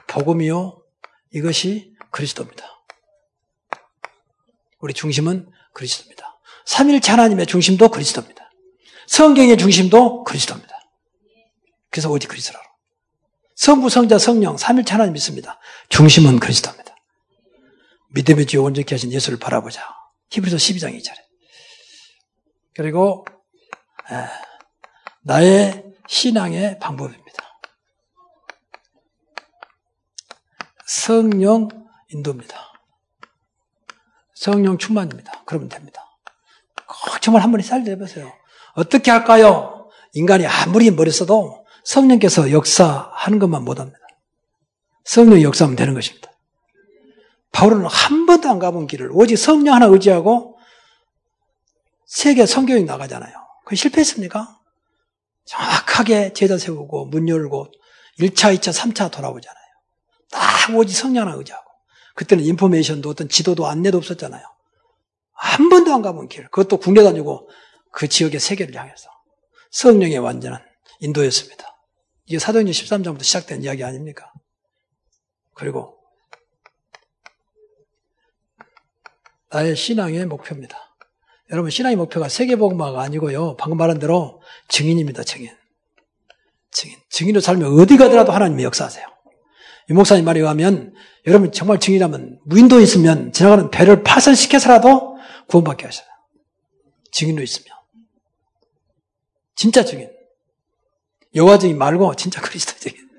복음이요, 0.06 0.80
이것이 1.34 1.96
그리스도입니다. 2.12 2.68
우리 4.78 4.94
중심은 4.94 5.50
그리스도입니다. 5.74 6.40
삼일체 6.68 7.10
하나님의 7.10 7.48
중심도 7.48 7.90
그리스도입니다. 7.90 8.52
성경의 9.08 9.58
중심도 9.58 10.24
그리스도입니다. 10.24 10.80
그래서 11.90 12.12
오직 12.12 12.28
그리스도로. 12.28 12.60
성부, 13.56 13.90
성자, 13.90 14.20
성령, 14.20 14.56
삼일체 14.56 14.92
하나님 14.92 15.14
믿습니다. 15.14 15.60
중심은 15.90 16.40
그리스도입니다. 16.40 16.96
믿음의 18.10 18.46
주 18.46 18.62
온전케 18.62 18.94
하신 18.94 19.12
예수를 19.12 19.40
바라보자. 19.40 19.84
히브리서 20.30 20.58
12장 20.58 20.96
2절에. 20.96 21.29
그리고 22.80 23.26
나의 25.22 25.84
신앙의 26.08 26.80
방법입니다. 26.80 27.44
성령 30.88 31.68
인도입니다. 32.08 32.56
성령 34.34 34.78
충만입니다. 34.78 35.44
그러면 35.46 35.68
됩니다. 35.68 36.06
꼭 36.88 37.22
정말 37.22 37.44
한 37.44 37.52
번에 37.52 37.62
살려 37.64 37.84
해보세요. 37.90 38.32
어떻게 38.76 39.12
할까요? 39.12 39.90
인간이 40.14 40.48
아무리 40.48 40.90
머리 40.90 41.12
써도 41.12 41.66
성령께서 41.84 42.50
역사하는 42.50 43.40
것만 43.40 43.66
못합니다. 43.66 44.00
성령이 45.04 45.44
역사하면 45.44 45.76
되는 45.76 45.94
것입니다. 45.96 46.32
바울은 47.52 47.86
한 47.86 48.26
번도 48.26 48.50
안 48.50 48.58
가본 48.58 48.88
길을 48.88 49.10
오직 49.12 49.36
성령 49.36 49.76
하나 49.76 49.88
의지하고 49.88 50.59
세계 52.10 52.48
성경이 52.48 52.86
나가잖아요. 52.86 53.32
그 53.66 53.76
실패했습니까? 53.76 54.60
정확하게 55.46 56.34
제자 56.34 56.58
세우고 56.58 57.06
문 57.06 57.30
열고 57.30 57.72
1차, 58.20 58.58
2차, 58.58 58.74
3차 58.74 59.12
돌아보잖아요. 59.12 59.64
딱 60.32 60.76
오직 60.76 60.96
성령 60.96 61.28
하나 61.28 61.38
의지하고. 61.38 61.70
그때는 62.16 62.44
인포메이션도 62.44 63.10
어떤 63.10 63.30
지도도 63.30 63.68
안내도 63.68 64.00
없었잖아요. 64.00 64.44
한 65.34 65.70
번도 65.70 65.94
안 65.94 66.02
가본 66.02 66.30
길. 66.30 66.46
그것도 66.46 66.78
국내 66.78 67.04
다니고 67.04 67.48
그 67.92 68.08
지역의 68.08 68.40
세계를 68.40 68.76
향해서. 68.76 69.10
성령의 69.70 70.18
완전한 70.18 70.66
인도였습니다. 71.02 71.64
이게 72.26 72.40
사도행전 72.40 72.74
13장부터 72.74 73.24
시작된 73.24 73.62
이야기 73.64 73.84
아닙니까? 73.84 74.34
그리고 75.54 76.00
나의 79.52 79.76
신앙의 79.76 80.26
목표입니다. 80.26 80.89
여러분 81.52 81.72
신앙의 81.72 81.96
목표가 81.96 82.30
세계복음화가 82.30 83.02
아니고요. 83.02 83.56
방금 83.58 83.78
말한 83.78 84.00
대로 84.00 84.42
증인입니다. 84.68 85.24
증인. 85.24 85.50
증인. 86.72 86.98
증인으로 87.10 87.42
살면 87.42 87.80
어디 87.80 87.98
가더라도 87.98 88.32
하나님이 88.32 88.64
역사하세요. 88.64 89.06
이 89.90 89.94
목사님 89.94 90.26
말에 90.26 90.40
의하면 90.40 90.94
여러분 91.26 91.52
정말 91.52 91.80
증인이라면 91.80 92.42
무인도 92.46 92.80
있으면 92.80 93.32
지나가는 93.32 93.72
배를 93.72 94.04
파손시켜서라도 94.04 95.18
구원받게 95.48 95.86
하셔요. 95.86 96.08
증인도 97.12 97.42
있으면. 97.42 97.76
진짜 99.56 99.84
증인. 99.84 100.12
여호와 101.34 101.58
증인 101.58 101.80
말고 101.80 102.16
진짜 102.16 102.40
그리스도 102.42 102.78
증인. 102.78 103.10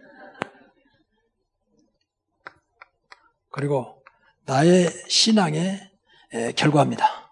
그리고 3.51 4.05
나의 4.47 4.91
신앙의 5.09 5.91
결과입니다. 6.55 7.30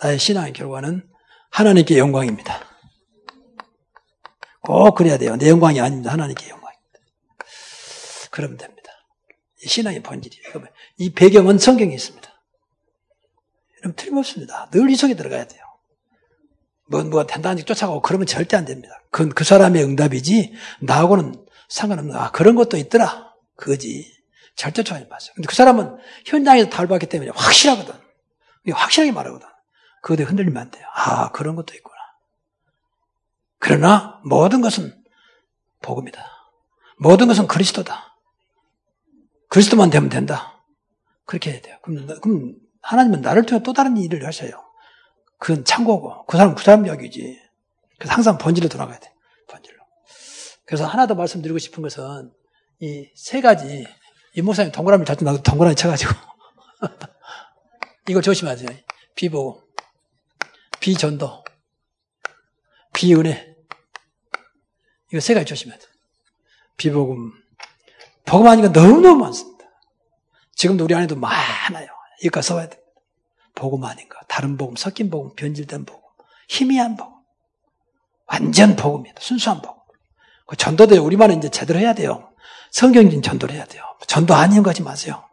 나의 0.00 0.18
신앙의 0.18 0.52
결과는 0.52 1.08
하나님께 1.50 1.98
영광입니다. 1.98 2.60
꼭 4.60 4.94
그래야 4.94 5.18
돼요. 5.18 5.36
내 5.36 5.48
영광이 5.48 5.80
아닙니다. 5.80 6.12
하나님께 6.12 6.48
영광입니다. 6.48 6.98
그러면 8.30 8.56
됩니다. 8.56 8.90
이 9.62 9.68
신앙의 9.68 10.02
본질이에요. 10.02 10.64
이 10.98 11.12
배경은 11.12 11.58
성경에 11.58 11.94
있습니다. 11.94 12.28
여러분 13.82 13.96
틀림없습니다. 13.96 14.70
늘 14.72 14.88
이 14.88 14.96
속에 14.96 15.14
들어가야 15.14 15.46
돼요. 15.46 15.60
뭐, 16.86 17.02
뭐가 17.04 17.26
된다는 17.26 17.64
쫓아가고 17.64 18.02
그러면 18.02 18.26
절대 18.26 18.56
안 18.56 18.64
됩니다. 18.64 19.00
그건 19.10 19.30
그 19.30 19.44
사람의 19.44 19.82
응답이지, 19.84 20.52
나하고는 20.82 21.46
상관없는, 21.68 22.14
아, 22.14 22.30
그런 22.30 22.54
것도 22.56 22.76
있더라. 22.76 23.32
그거지. 23.56 24.12
절대 24.56 24.82
쫓아가지 24.82 25.06
마세요. 25.08 25.32
근데 25.34 25.46
그 25.46 25.54
사람은 25.54 25.96
현장에서 26.26 26.68
달봤기 26.70 27.06
때문에 27.06 27.30
확실하거든. 27.34 27.94
확실하게 28.70 29.12
말하거든. 29.12 29.46
그거에 30.04 30.26
흔들리면 30.26 30.60
안 30.60 30.70
돼요. 30.70 30.86
아, 30.94 31.30
그런 31.30 31.56
것도 31.56 31.74
있고. 31.74 31.90
그러나 33.58 34.20
모든 34.22 34.60
것은 34.60 35.02
복음이다. 35.80 36.22
모든 36.98 37.26
것은 37.26 37.46
그리스도다. 37.46 38.14
그리스도만 39.48 39.88
되면 39.88 40.10
된다. 40.10 40.62
그렇게 41.24 41.52
해야 41.52 41.62
돼요. 41.62 41.78
그럼, 41.80 42.20
그럼 42.20 42.54
하나님은 42.82 43.22
나를 43.22 43.46
통해 43.46 43.62
또 43.62 43.72
다른 43.72 43.96
일을 43.96 44.26
하셔요. 44.26 44.50
그건 45.38 45.64
창고고, 45.64 46.26
그 46.26 46.36
사람은 46.36 46.54
그 46.54 46.62
사람 46.62 46.84
이야기지. 46.84 47.40
그래서 47.98 48.12
항상 48.14 48.36
본질로 48.36 48.68
돌아가야 48.68 48.98
돼. 48.98 49.10
본질로. 49.48 49.78
그래서 50.66 50.84
하나 50.84 51.06
더 51.06 51.14
말씀드리고 51.14 51.58
싶은 51.58 51.82
것은 51.82 52.30
이 52.80 53.10
세 53.16 53.40
가지, 53.40 53.86
이 54.34 54.42
목사님 54.42 54.70
동그라미 54.70 55.06
자주 55.06 55.24
나도 55.24 55.42
동그라미 55.42 55.76
쳐가지고. 55.76 56.12
이걸 58.10 58.20
조심하세요. 58.20 58.68
비보고, 59.14 59.63
비전도, 60.84 61.42
비은혜, 62.92 63.56
이거 65.10 65.18
세 65.18 65.32
가지 65.32 65.46
조심해야 65.46 65.78
돼. 65.78 65.86
비복음, 66.76 67.32
복음 68.26 68.48
아니까 68.48 68.68
너무너무 68.68 69.16
많습니다. 69.22 69.64
지금도 70.54 70.84
우리 70.84 70.94
안에도 70.94 71.16
많아요. 71.16 71.86
이거 72.22 72.42
써야 72.42 72.68
됩니다. 72.68 72.92
복음 73.54 73.82
아닌 73.84 74.06
가. 74.10 74.20
다른 74.28 74.58
복음, 74.58 74.76
섞인 74.76 75.08
복음, 75.08 75.34
변질된 75.34 75.86
복음, 75.86 76.02
희미한 76.50 76.96
복음. 76.96 77.14
완전 78.26 78.76
복음이다. 78.76 79.22
순수한 79.22 79.62
복음. 79.62 79.80
그 80.46 80.54
전도도 80.54 81.02
우리만은 81.02 81.38
이제 81.38 81.48
제대로 81.48 81.78
해야 81.78 81.94
돼요. 81.94 82.30
성경적인 82.72 83.22
전도를 83.22 83.54
해야 83.54 83.64
돼요. 83.64 83.82
전도 84.06 84.34
아닌 84.34 84.62
거지 84.62 84.82
마세요. 84.82 85.26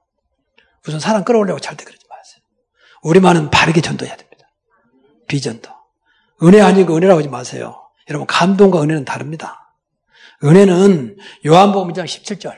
무슨 0.86 1.02
사람 1.02 1.26
끌어올려고 1.26 1.60
절대 1.60 1.84
그러지 1.84 2.06
마세요. 2.08 2.42
우리만은 3.04 3.50
바르게 3.50 3.82
전도해야 3.82 4.16
됩니다. 4.16 4.31
비전도. 5.32 5.72
은혜 6.44 6.60
아니고 6.60 6.98
은혜라고 6.98 7.20
하지 7.20 7.30
마세요. 7.30 7.90
여러분, 8.10 8.28
감동과 8.28 8.82
은혜는 8.82 9.06
다릅니다. 9.06 9.74
은혜는 10.44 11.18
요한복음 11.46 11.94
2장 11.94 12.04
17절. 12.04 12.54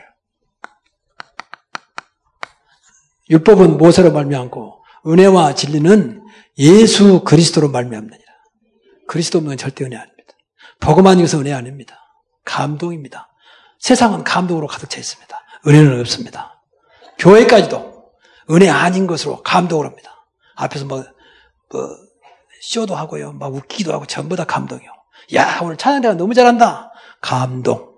율법은 3.30 3.78
모세로 3.78 4.12
말미암고 4.12 4.84
은혜와 5.06 5.54
진리는 5.54 6.26
예수 6.58 7.24
그리스도로 7.24 7.70
말미암느니라. 7.70 8.34
그리스도 9.08 9.38
없는 9.38 9.58
절대 9.58 9.86
은혜 9.86 9.96
아닙니다. 9.96 10.34
복음 10.80 11.06
아니고서 11.06 11.40
은혜 11.40 11.54
아닙니다. 11.54 12.00
감동입니다. 12.46 13.30
세상은 13.80 14.24
감동으로 14.24 14.66
가득 14.68 14.90
차 14.90 15.00
있습니다. 15.00 15.38
은혜는 15.68 16.00
없습니다. 16.00 16.64
교회까지도 17.20 18.12
은혜 18.52 18.70
아닌 18.70 19.06
것으로 19.08 19.44
감동을 19.44 19.86
합니다. 19.86 20.26
앞에서 20.56 20.86
뭐, 20.86 21.04
뭐 21.70 22.03
쇼도 22.64 22.96
하고요. 22.96 23.34
막 23.34 23.54
웃기도 23.54 23.92
하고 23.92 24.06
전부 24.06 24.38
다 24.38 24.46
감동이요. 24.46 24.90
야, 25.36 25.60
오늘 25.62 25.76
찬양대가 25.76 26.14
너무 26.14 26.34
잘한다. 26.34 26.94
감동. 27.20 27.94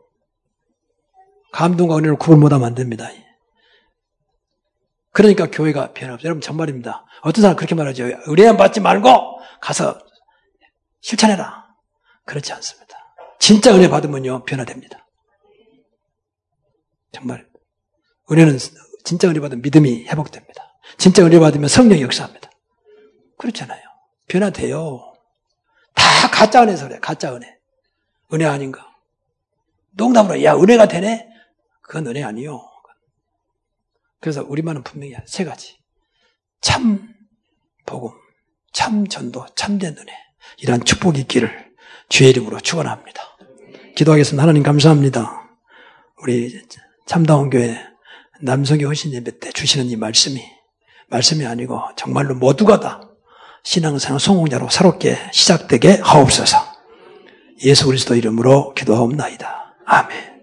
감동과 1.51 1.97
은혜를 1.97 2.17
구분 2.17 2.39
못하면 2.39 2.67
안 2.67 2.73
됩니다. 2.73 3.07
그러니까 5.11 5.51
교회가 5.51 5.93
변합니다. 5.93 6.25
여러분 6.25 6.41
정말입니다. 6.41 7.05
어떤 7.21 7.43
사람 7.43 7.55
그렇게 7.55 7.75
말하죠. 7.75 8.05
은혜만 8.27 8.57
받지 8.57 8.79
말고 8.79 9.39
가서 9.61 9.99
실천해라. 11.01 11.67
그렇지 12.25 12.51
않습니다. 12.53 12.97
진짜 13.39 13.73
은혜 13.73 13.87
받으면요 13.87 14.45
변화됩니다. 14.45 15.07
정말 17.11 17.47
은혜는 18.31 18.57
진짜 19.03 19.29
은혜 19.29 19.39
받으면 19.39 19.61
믿음이 19.61 20.05
회복됩니다. 20.05 20.75
진짜 20.97 21.23
은혜 21.23 21.39
받으면 21.39 21.69
성령이 21.69 22.01
역사합니다. 22.01 22.49
그렇잖아요. 23.37 23.84
변화돼요. 24.27 25.13
다 25.93 26.29
가짜 26.29 26.63
은혜서 26.63 26.87
그래. 26.87 26.99
가짜 26.99 27.35
은혜. 27.35 27.55
은혜 28.33 28.45
아닌가? 28.45 28.87
농담으로 29.91 30.43
야 30.43 30.55
은혜가 30.55 30.87
되네? 30.87 31.27
그건 31.81 32.07
은혜 32.07 32.23
아니요. 32.23 32.61
그래서 34.19 34.43
우리만은 34.43 34.83
분명히 34.83 35.15
세 35.25 35.45
가지. 35.45 35.77
참 36.61 37.13
복음, 37.85 38.09
참 38.73 39.07
전도, 39.07 39.45
참된 39.55 39.95
은혜. 39.97 40.11
이러한 40.57 40.83
축복이 40.83 41.21
있기를 41.21 41.73
주의 42.09 42.31
이름으로 42.31 42.59
축원합니다. 42.59 43.21
기도하겠습니다. 43.95 44.41
하나님 44.41 44.63
감사합니다. 44.63 45.47
우리 46.21 46.61
참다운 47.05 47.49
교회 47.49 47.79
남성의 48.41 48.85
헌신 48.85 49.13
예배 49.13 49.39
때 49.39 49.51
주시는 49.51 49.87
이 49.87 49.95
말씀이 49.95 50.41
말씀이 51.09 51.45
아니고 51.45 51.79
정말로 51.95 52.35
모두가 52.35 52.79
다 52.79 53.04
신앙생활 53.65 54.19
성공자로 54.19 54.69
새롭게 54.69 55.17
시작되게 55.31 55.99
하옵소서. 56.01 56.57
예수 57.65 57.87
그리스도 57.87 58.15
이름으로 58.15 58.73
기도하옵나이다. 58.75 59.75
아멘. 59.85 60.34